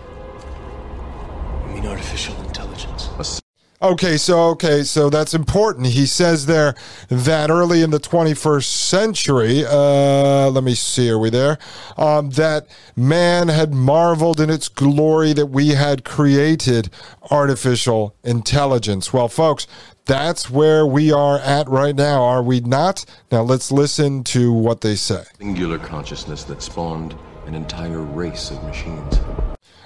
You 1.68 1.74
mean 1.74 1.86
artificial 1.86 2.40
intelligence? 2.44 3.10
A 3.20 3.42
Okay, 3.84 4.16
so 4.18 4.50
okay, 4.50 4.84
so 4.84 5.10
that's 5.10 5.34
important. 5.34 5.88
He 5.88 6.06
says 6.06 6.46
there 6.46 6.76
that 7.10 7.50
early 7.50 7.82
in 7.82 7.90
the 7.90 8.00
21st 8.00 8.66
century, 8.66 9.66
uh, 9.68 10.52
let 10.52 10.64
me 10.64 10.76
see, 10.76 11.10
are 11.10 11.18
we 11.18 11.32
there? 11.32 11.58
Um, 11.98 12.30
that 12.32 12.68
man 12.96 13.48
had 13.48 13.74
marveled 13.74 14.40
in 14.40 14.52
its 14.52 14.70
glory 14.70 15.34
that 15.34 15.48
we 15.48 15.70
had 15.70 16.06
created 16.06 16.92
artificial 17.32 18.16
intelligence. 18.24 19.12
Well, 19.12 19.28
folks, 19.28 19.66
that's 20.06 20.50
where 20.50 20.86
we 20.86 21.12
are 21.12 21.40
at 21.40 21.70
right 21.70 21.96
now, 21.96 22.24
are 22.24 22.44
we 22.44 22.60
not? 22.60 23.06
Now 23.32 23.42
let's 23.44 23.72
listen 23.72 24.24
to 24.26 24.52
what 24.52 24.82
they 24.82 24.96
say. 24.96 25.24
Singular 25.38 25.80
consciousness 25.80 26.44
that 26.46 26.62
spawned 26.62 27.16
an 27.46 27.56
entire 27.56 28.02
race 28.02 28.52
of 28.52 28.64
machines. 28.64 29.20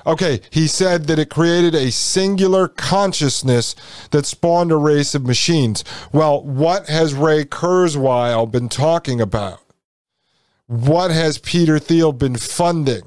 Okay, 0.07 0.41
he 0.51 0.67
said 0.67 1.07
that 1.07 1.17
it 1.17 1.31
created 1.31 1.73
a 1.73 1.91
singular 1.91 2.67
consciousness 2.67 3.75
that 4.11 4.27
spawned 4.27 4.71
a 4.71 4.77
race 4.77 5.15
of 5.15 5.25
machines. 5.25 5.83
Well, 6.11 6.43
what 6.43 6.87
has 6.87 7.15
Ray 7.15 7.43
Kurzweil 7.43 8.51
been 8.51 8.69
talking 8.69 9.19
about? 9.19 9.61
What 10.67 11.09
has 11.11 11.39
Peter 11.39 11.79
Thiel 11.79 12.11
been 12.11 12.35
funding? 12.35 13.03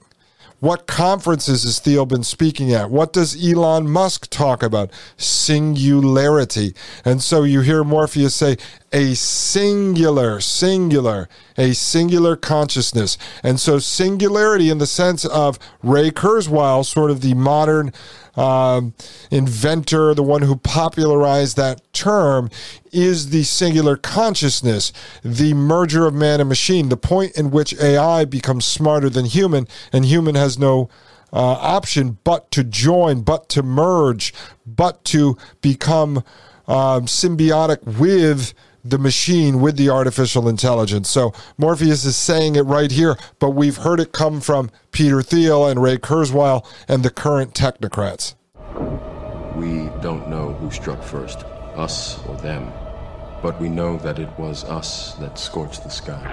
What 0.61 0.89
conferences 0.89 1.63
has 1.63 1.79
Thiel 1.79 2.05
been 2.05 2.25
speaking 2.25 2.73
at? 2.73 2.91
What 2.91 3.13
does 3.13 3.37
Elon 3.41 3.89
Musk 3.89 4.29
talk 4.29 4.63
about? 4.63 4.91
Singularity. 5.17 6.75
And 7.05 7.23
so 7.23 7.45
you 7.45 7.61
hear 7.61 7.85
Morpheus 7.85 8.35
say, 8.35 8.57
a 8.93 9.15
singular, 9.15 10.41
singular, 10.41 11.29
a 11.57 11.73
singular 11.75 12.37
consciousness. 12.37 13.19
And 13.43 13.61
so 13.61 13.79
singularity 13.79 14.71
in 14.71 14.79
the 14.79 14.87
sense 14.87 15.25
of 15.25 15.59
Ray 15.83 16.11
Kurzweil, 16.11 16.85
sort 16.85 17.11
of 17.11 17.21
the 17.21 17.35
modern 17.35 17.93
um, 18.37 18.95
inventor, 19.31 20.15
the 20.15 20.23
one 20.23 20.43
who 20.43 20.57
popularized 20.57 21.57
that 21.57 21.93
term, 21.93 22.51
is 22.93 23.31
the 23.31 23.43
singular 23.43 23.97
consciousness, 23.97 24.93
the 25.23 25.55
merger 25.55 26.07
of 26.07 26.15
man 26.15 26.41
and 26.41 26.49
machine, 26.49 26.89
the 26.89 26.97
point 26.97 27.37
in 27.37 27.51
which 27.51 27.79
AI 27.81 28.25
becomes 28.25 28.65
smarter 28.65 29.11
than 29.11 29.25
human, 29.25 29.67
and 29.93 30.05
human 30.05 30.35
has 30.35 30.59
no 30.59 30.89
uh, 31.33 31.37
option 31.37 32.19
but 32.25 32.51
to 32.53 32.65
join, 32.65 33.21
but 33.21 33.49
to 33.51 33.63
merge, 33.63 34.33
but 34.65 35.05
to 35.05 35.37
become 35.61 36.19
um, 36.67 37.07
symbiotic 37.07 37.83
with 37.99 38.55
the 38.85 38.99
machine 38.99 39.61
with 39.61 39.77
the 39.77 39.91
artificial 39.91 40.49
intelligence. 40.49 41.09
So 41.09 41.33
Morpheus 41.57 42.05
is 42.05 42.17
saying 42.17 42.57
it 42.57 42.63
right 42.63 42.91
here, 42.91 43.17
but 43.39 43.51
we've 43.51 43.79
heard 43.79 44.01
it 44.01 44.13
come 44.13 44.41
from 44.41 44.71
Peter 44.93 45.23
Thiel 45.23 45.67
and 45.67 45.83
Ray 45.83 45.99
Kurzweil 45.99 46.67
and 46.87 47.03
the 47.03 47.11
current 47.11 47.55
technocrats. 47.55 48.35
We 49.57 49.91
don't 50.01 50.29
know 50.29 50.53
who 50.55 50.71
struck 50.71 51.03
first, 51.03 51.45
us 51.75 52.25
or 52.27 52.37
them, 52.37 52.73
but 53.43 53.61
we 53.61 53.69
know 53.69 53.97
that 53.99 54.19
it 54.19 54.31
was 54.39 54.65
us 54.65 55.15
that 55.15 55.39
scorched 55.39 55.83
the 55.85 55.91
sky. 55.91 56.25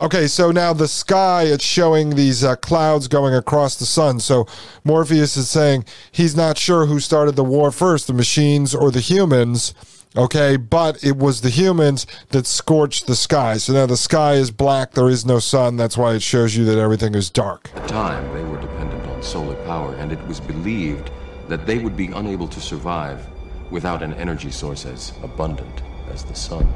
Okay, 0.00 0.28
so 0.28 0.52
now 0.52 0.72
the 0.72 0.86
sky, 0.86 1.42
it's 1.42 1.64
showing 1.64 2.10
these 2.10 2.44
uh, 2.44 2.54
clouds 2.54 3.08
going 3.08 3.34
across 3.34 3.74
the 3.74 3.84
sun. 3.84 4.20
So 4.20 4.46
Morpheus 4.84 5.36
is 5.36 5.50
saying 5.50 5.86
he's 6.12 6.36
not 6.36 6.56
sure 6.56 6.86
who 6.86 7.00
started 7.00 7.34
the 7.34 7.42
war 7.42 7.72
first, 7.72 8.06
the 8.06 8.12
machines 8.12 8.76
or 8.76 8.92
the 8.92 9.00
humans. 9.00 9.74
Okay, 10.16 10.56
but 10.56 11.02
it 11.02 11.16
was 11.16 11.40
the 11.40 11.50
humans 11.50 12.06
that 12.28 12.46
scorched 12.46 13.08
the 13.08 13.16
sky. 13.16 13.56
So 13.56 13.72
now 13.72 13.86
the 13.86 13.96
sky 13.96 14.34
is 14.34 14.52
black, 14.52 14.92
there 14.92 15.08
is 15.08 15.26
no 15.26 15.40
sun. 15.40 15.76
That's 15.76 15.98
why 15.98 16.14
it 16.14 16.22
shows 16.22 16.56
you 16.56 16.64
that 16.66 16.78
everything 16.78 17.16
is 17.16 17.28
dark. 17.28 17.68
At 17.74 17.82
the 17.82 17.88
time, 17.88 18.32
they 18.32 18.44
were 18.44 18.60
dependent 18.60 19.04
on 19.06 19.20
solar 19.20 19.56
power, 19.64 19.96
and 19.96 20.12
it 20.12 20.24
was 20.28 20.38
believed 20.38 21.10
that 21.48 21.66
they 21.66 21.78
would 21.78 21.96
be 21.96 22.06
unable 22.06 22.46
to 22.46 22.60
survive 22.60 23.26
without 23.72 24.04
an 24.04 24.14
energy 24.14 24.52
source 24.52 24.86
as 24.86 25.12
abundant 25.24 25.82
as 26.08 26.22
the 26.22 26.36
sun. 26.36 26.72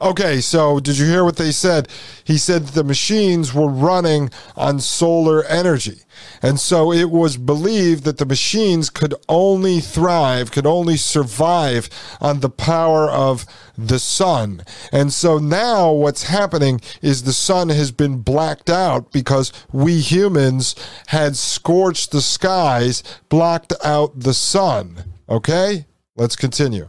Okay, 0.00 0.40
so 0.40 0.80
did 0.80 0.98
you 0.98 1.06
hear 1.06 1.24
what 1.24 1.36
they 1.36 1.52
said? 1.52 1.88
He 2.24 2.38
said 2.38 2.66
the 2.66 2.84
machines 2.84 3.54
were 3.54 3.68
running 3.68 4.30
on 4.56 4.80
solar 4.80 5.44
energy. 5.44 6.02
And 6.42 6.58
so 6.60 6.92
it 6.92 7.10
was 7.10 7.36
believed 7.36 8.04
that 8.04 8.18
the 8.18 8.26
machines 8.26 8.90
could 8.90 9.14
only 9.28 9.80
thrive, 9.80 10.50
could 10.50 10.66
only 10.66 10.96
survive 10.96 11.88
on 12.20 12.40
the 12.40 12.50
power 12.50 13.10
of 13.10 13.46
the 13.76 13.98
sun. 13.98 14.62
And 14.92 15.12
so 15.12 15.38
now 15.38 15.92
what's 15.92 16.24
happening 16.24 16.80
is 17.02 17.22
the 17.22 17.32
sun 17.32 17.68
has 17.68 17.90
been 17.90 18.22
blacked 18.22 18.70
out 18.70 19.12
because 19.12 19.52
we 19.72 20.00
humans 20.00 20.74
had 21.08 21.36
scorched 21.36 22.12
the 22.12 22.22
skies, 22.22 23.02
blocked 23.28 23.72
out 23.84 24.20
the 24.20 24.34
sun. 24.34 25.04
Okay? 25.28 25.86
Let's 26.16 26.36
continue. 26.36 26.88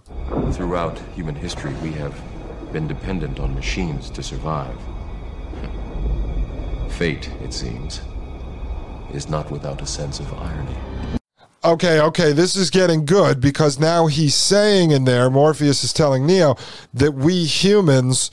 Throughout 0.54 0.98
human 1.14 1.36
history, 1.36 1.74
we 1.84 1.92
have 1.94 2.16
been 2.72 2.88
dependent 2.88 3.40
on 3.40 3.54
machines 3.54 4.10
to 4.12 4.24
survive. 4.24 4.78
Fate, 6.90 7.30
it 7.44 7.54
seems, 7.54 8.02
is 9.14 9.30
not 9.30 9.50
without 9.52 9.82
a 9.82 9.86
sense 9.86 10.20
of 10.20 10.34
irony. 10.34 10.76
Okay, 11.64 12.00
okay, 12.00 12.32
this 12.34 12.56
is 12.56 12.70
getting 12.70 13.04
good 13.04 13.42
because 13.42 13.80
now 13.80 14.08
he's 14.08 14.36
saying 14.36 14.92
in 14.92 15.06
there, 15.06 15.30
Morpheus 15.30 15.84
is 15.84 15.92
telling 15.92 16.26
Neo 16.26 16.56
that 16.94 17.14
we 17.14 17.46
humans 17.46 18.32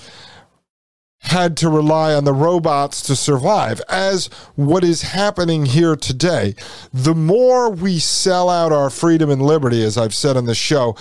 had 1.24 1.56
to 1.56 1.70
rely 1.70 2.14
on 2.14 2.24
the 2.24 2.34
robots 2.34 3.00
to 3.00 3.16
survive, 3.16 3.80
as 3.88 4.26
what 4.56 4.84
is 4.84 5.02
happening 5.02 5.64
here 5.64 5.96
today. 5.96 6.54
The 6.92 7.14
more 7.14 7.70
we 7.70 7.98
sell 7.98 8.50
out 8.50 8.72
our 8.72 8.90
freedom 8.90 9.30
and 9.30 9.40
liberty, 9.40 9.82
as 9.82 9.96
I've 9.96 10.14
said 10.14 10.36
on 10.36 10.44
the 10.44 10.54
show, 10.54 10.96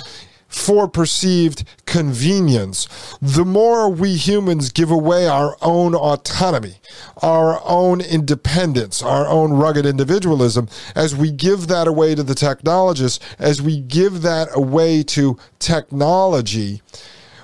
for 0.53 0.87
perceived 0.87 1.63
convenience, 1.85 2.87
the 3.21 3.43
more 3.43 3.89
we 3.89 4.15
humans 4.15 4.71
give 4.71 4.91
away 4.91 5.27
our 5.27 5.57
own 5.61 5.95
autonomy, 5.95 6.75
our 7.23 7.59
own 7.65 7.99
independence, 7.99 9.01
our 9.01 9.27
own 9.27 9.53
rugged 9.53 9.85
individualism, 9.85 10.69
as 10.95 11.15
we 11.15 11.31
give 11.31 11.67
that 11.67 11.87
away 11.87 12.13
to 12.13 12.21
the 12.21 12.35
technologists, 12.35 13.19
as 13.39 13.61
we 13.61 13.81
give 13.81 14.21
that 14.21 14.47
away 14.53 15.01
to 15.01 15.37
technology 15.57 16.81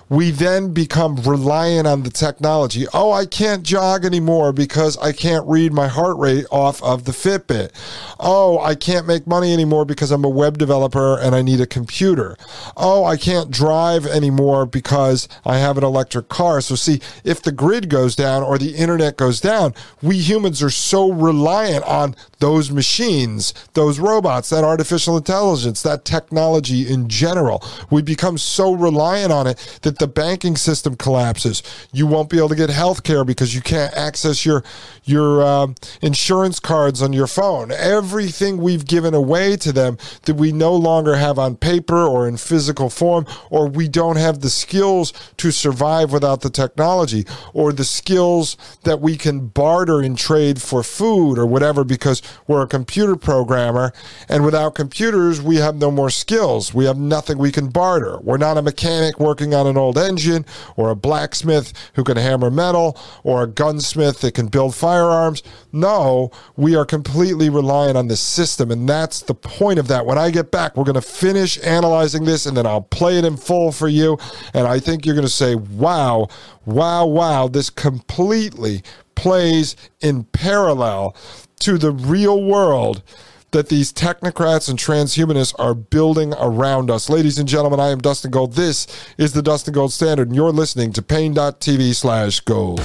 we 0.10 0.32
then 0.32 0.74
become 0.74 1.16
reliant 1.18 1.88
on 1.88 2.02
the 2.02 2.10
technology. 2.10 2.88
Oh, 2.94 3.12
I 3.12 3.28
can't 3.28 3.62
jog 3.62 4.04
anymore 4.04 4.52
because 4.52 4.98
I 4.98 5.12
can't 5.12 5.48
read 5.48 5.72
my 5.72 5.88
heart 5.88 6.18
rate 6.18 6.46
off 6.52 6.82
of 6.82 7.06
the 7.06 7.12
Fitbit. 7.12 7.72
Oh, 8.20 8.60
I 8.60 8.74
can't 8.74 9.06
make 9.06 9.28
money 9.28 9.54
anymore 9.54 9.86
because 9.86 10.10
I'm 10.10 10.26
a 10.26 10.30
web 10.30 10.58
developer 10.58 11.20
and 11.20 11.36
I 11.36 11.44
need 11.44 11.62
a 11.62 11.68
computer. 11.68 12.36
Oh, 12.76 13.06
I 13.06 13.18
can't 13.18 13.52
drive 13.52 14.08
anymore 14.08 14.66
because 14.66 15.30
I 15.46 15.60
have 15.60 15.78
an 15.78 15.84
electric 15.84 16.28
car. 16.28 16.60
So, 16.62 16.74
see, 16.74 17.02
if 17.24 17.44
the 17.44 17.52
grid 17.52 17.88
goes 17.88 18.16
down 18.16 18.42
or 18.42 18.58
the 18.58 18.76
internet 18.76 19.16
goes 19.16 19.40
down, 19.40 19.76
we 20.02 20.18
humans 20.18 20.64
are 20.64 20.72
so 20.72 21.12
reliant 21.12 21.84
on 21.86 22.16
those 22.40 22.72
machines, 22.72 23.54
those 23.74 24.00
robots, 24.00 24.50
that 24.50 24.64
artificial 24.64 25.18
intelligence, 25.18 25.84
that 25.84 26.04
technology 26.04 26.92
in 26.92 27.08
general. 27.10 27.64
We 27.92 28.02
become 28.02 28.40
so 28.40 28.74
reliant 28.74 29.32
on 29.32 29.46
it 29.46 29.80
that 29.84 29.99
the 30.00 30.08
banking 30.08 30.56
system 30.56 30.96
collapses. 30.96 31.62
You 31.92 32.08
won't 32.08 32.30
be 32.30 32.38
able 32.38 32.50
to 32.50 32.56
get 32.56 32.70
health 32.70 33.04
care 33.04 33.24
because 33.24 33.54
you 33.54 33.62
can't 33.62 33.94
access 33.94 34.46
your 34.46 34.64
your 35.04 35.42
uh, 35.42 35.68
insurance 36.02 36.60
cards 36.60 37.02
on 37.02 37.14
your 37.14 37.28
phone. 37.28 37.72
Everything 37.72 38.58
we've 38.58 38.86
given 38.86 39.14
away 39.14 39.56
to 39.58 39.72
them 39.72 39.98
that 40.24 40.36
we 40.36 40.52
no 40.52 40.74
longer 40.76 41.16
have 41.16 41.40
on 41.40 41.56
paper 41.56 42.08
or 42.08 42.28
in 42.28 42.38
physical 42.38 42.90
form, 42.90 43.26
or 43.50 43.68
we 43.68 43.88
don't 43.88 44.18
have 44.18 44.42
the 44.42 44.50
skills 44.50 45.14
to 45.38 45.52
survive 45.52 46.12
without 46.12 46.42
the 46.42 46.50
technology, 46.50 47.26
or 47.54 47.74
the 47.74 47.84
skills 47.84 48.56
that 48.84 49.02
we 49.02 49.18
can 49.18 49.48
barter 49.48 50.02
in 50.02 50.16
trade 50.16 50.62
for 50.62 50.84
food 50.84 51.38
or 51.38 51.46
whatever 51.46 51.84
because 51.84 52.22
we're 52.48 52.62
a 52.62 52.68
computer 52.68 53.16
programmer. 53.16 53.92
And 54.28 54.46
without 54.46 54.76
computers, 54.76 55.42
we 55.42 55.58
have 55.58 55.76
no 55.76 55.92
more 55.92 56.10
skills. 56.10 56.74
We 56.74 56.86
have 56.86 56.98
nothing 56.98 57.38
we 57.38 57.52
can 57.52 57.70
barter. 57.70 58.20
We're 58.20 58.38
not 58.38 58.58
a 58.58 58.62
mechanic 58.62 59.20
working 59.20 59.54
on 59.54 59.68
an 59.68 59.78
old 59.78 59.89
engine, 59.98 60.46
or 60.76 60.90
a 60.90 60.96
blacksmith 60.96 61.74
who 61.96 62.04
can 62.04 62.18
hammer 62.18 62.52
metal, 62.52 62.98
or 63.24 63.44
a 63.44 63.48
gunsmith 63.48 64.22
that 64.22 64.34
can 64.34 64.48
build 64.48 64.76
firearms. 64.76 65.44
No, 65.72 66.32
we 66.56 66.76
are 66.76 66.86
completely 66.86 67.50
reliant 67.50 67.98
on 67.98 68.08
the 68.08 68.18
system. 68.18 68.72
And 68.72 68.88
that's 68.88 69.22
the 69.22 69.36
point 69.36 69.80
of 69.80 69.88
that. 69.88 70.06
When 70.06 70.18
I 70.18 70.32
get 70.32 70.52
back, 70.52 70.76
we're 70.76 70.84
going 70.84 70.96
to 70.96 71.02
finish 71.02 71.58
analyzing 71.64 72.26
this 72.26 72.46
and 72.46 72.56
then 72.56 72.66
I'll 72.66 72.82
play 72.82 73.18
it 73.18 73.26
in 73.26 73.38
full 73.38 73.72
for 73.72 73.88
you. 73.88 74.18
And 74.54 74.68
I 74.68 74.80
think 74.80 75.06
you're 75.06 75.16
going 75.16 75.28
to 75.28 75.32
say, 75.32 75.56
wow, 75.56 76.28
wow, 76.66 77.06
wow, 77.06 77.48
this 77.48 77.70
completely 77.70 78.84
plays 79.16 79.76
in 80.00 80.24
parallel 80.26 81.16
to 81.60 81.78
the 81.78 81.92
real 81.92 82.44
world 82.44 83.04
that 83.52 83.70
these 83.70 83.92
technocrats 83.92 84.70
and 84.70 84.78
transhumanists 84.78 85.54
are 85.58 85.74
building 85.74 86.34
around 86.40 86.92
us. 86.92 87.10
Ladies 87.10 87.38
and 87.38 87.48
gentlemen, 87.48 87.80
I 87.80 87.90
am 87.90 88.00
Dustin 88.00 88.32
Gold. 88.32 88.54
This 88.54 88.88
is 89.18 89.34
the 89.34 89.42
Dustin 89.42 89.74
Gold 89.74 89.92
Standard, 89.92 90.28
and 90.28 90.36
you're 90.36 90.52
listening 90.52 90.94
to 90.94 91.02
Paine.tv 91.02 91.96
slash 91.96 92.40
gold. 92.42 92.82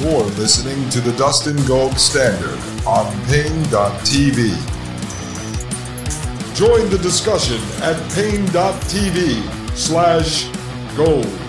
You're 0.00 0.22
listening 0.22 0.88
to 0.90 1.00
the 1.00 1.12
Dustin 1.16 1.56
Gold 1.66 1.98
Standard 1.98 2.58
on 2.86 3.06
Paine.tv. 3.26 4.54
Join 6.54 6.90
the 6.90 6.98
discussion 6.98 7.60
at 7.82 7.96
Paine.tv 8.12 9.76
slash 9.76 10.48
gold. 10.96 11.47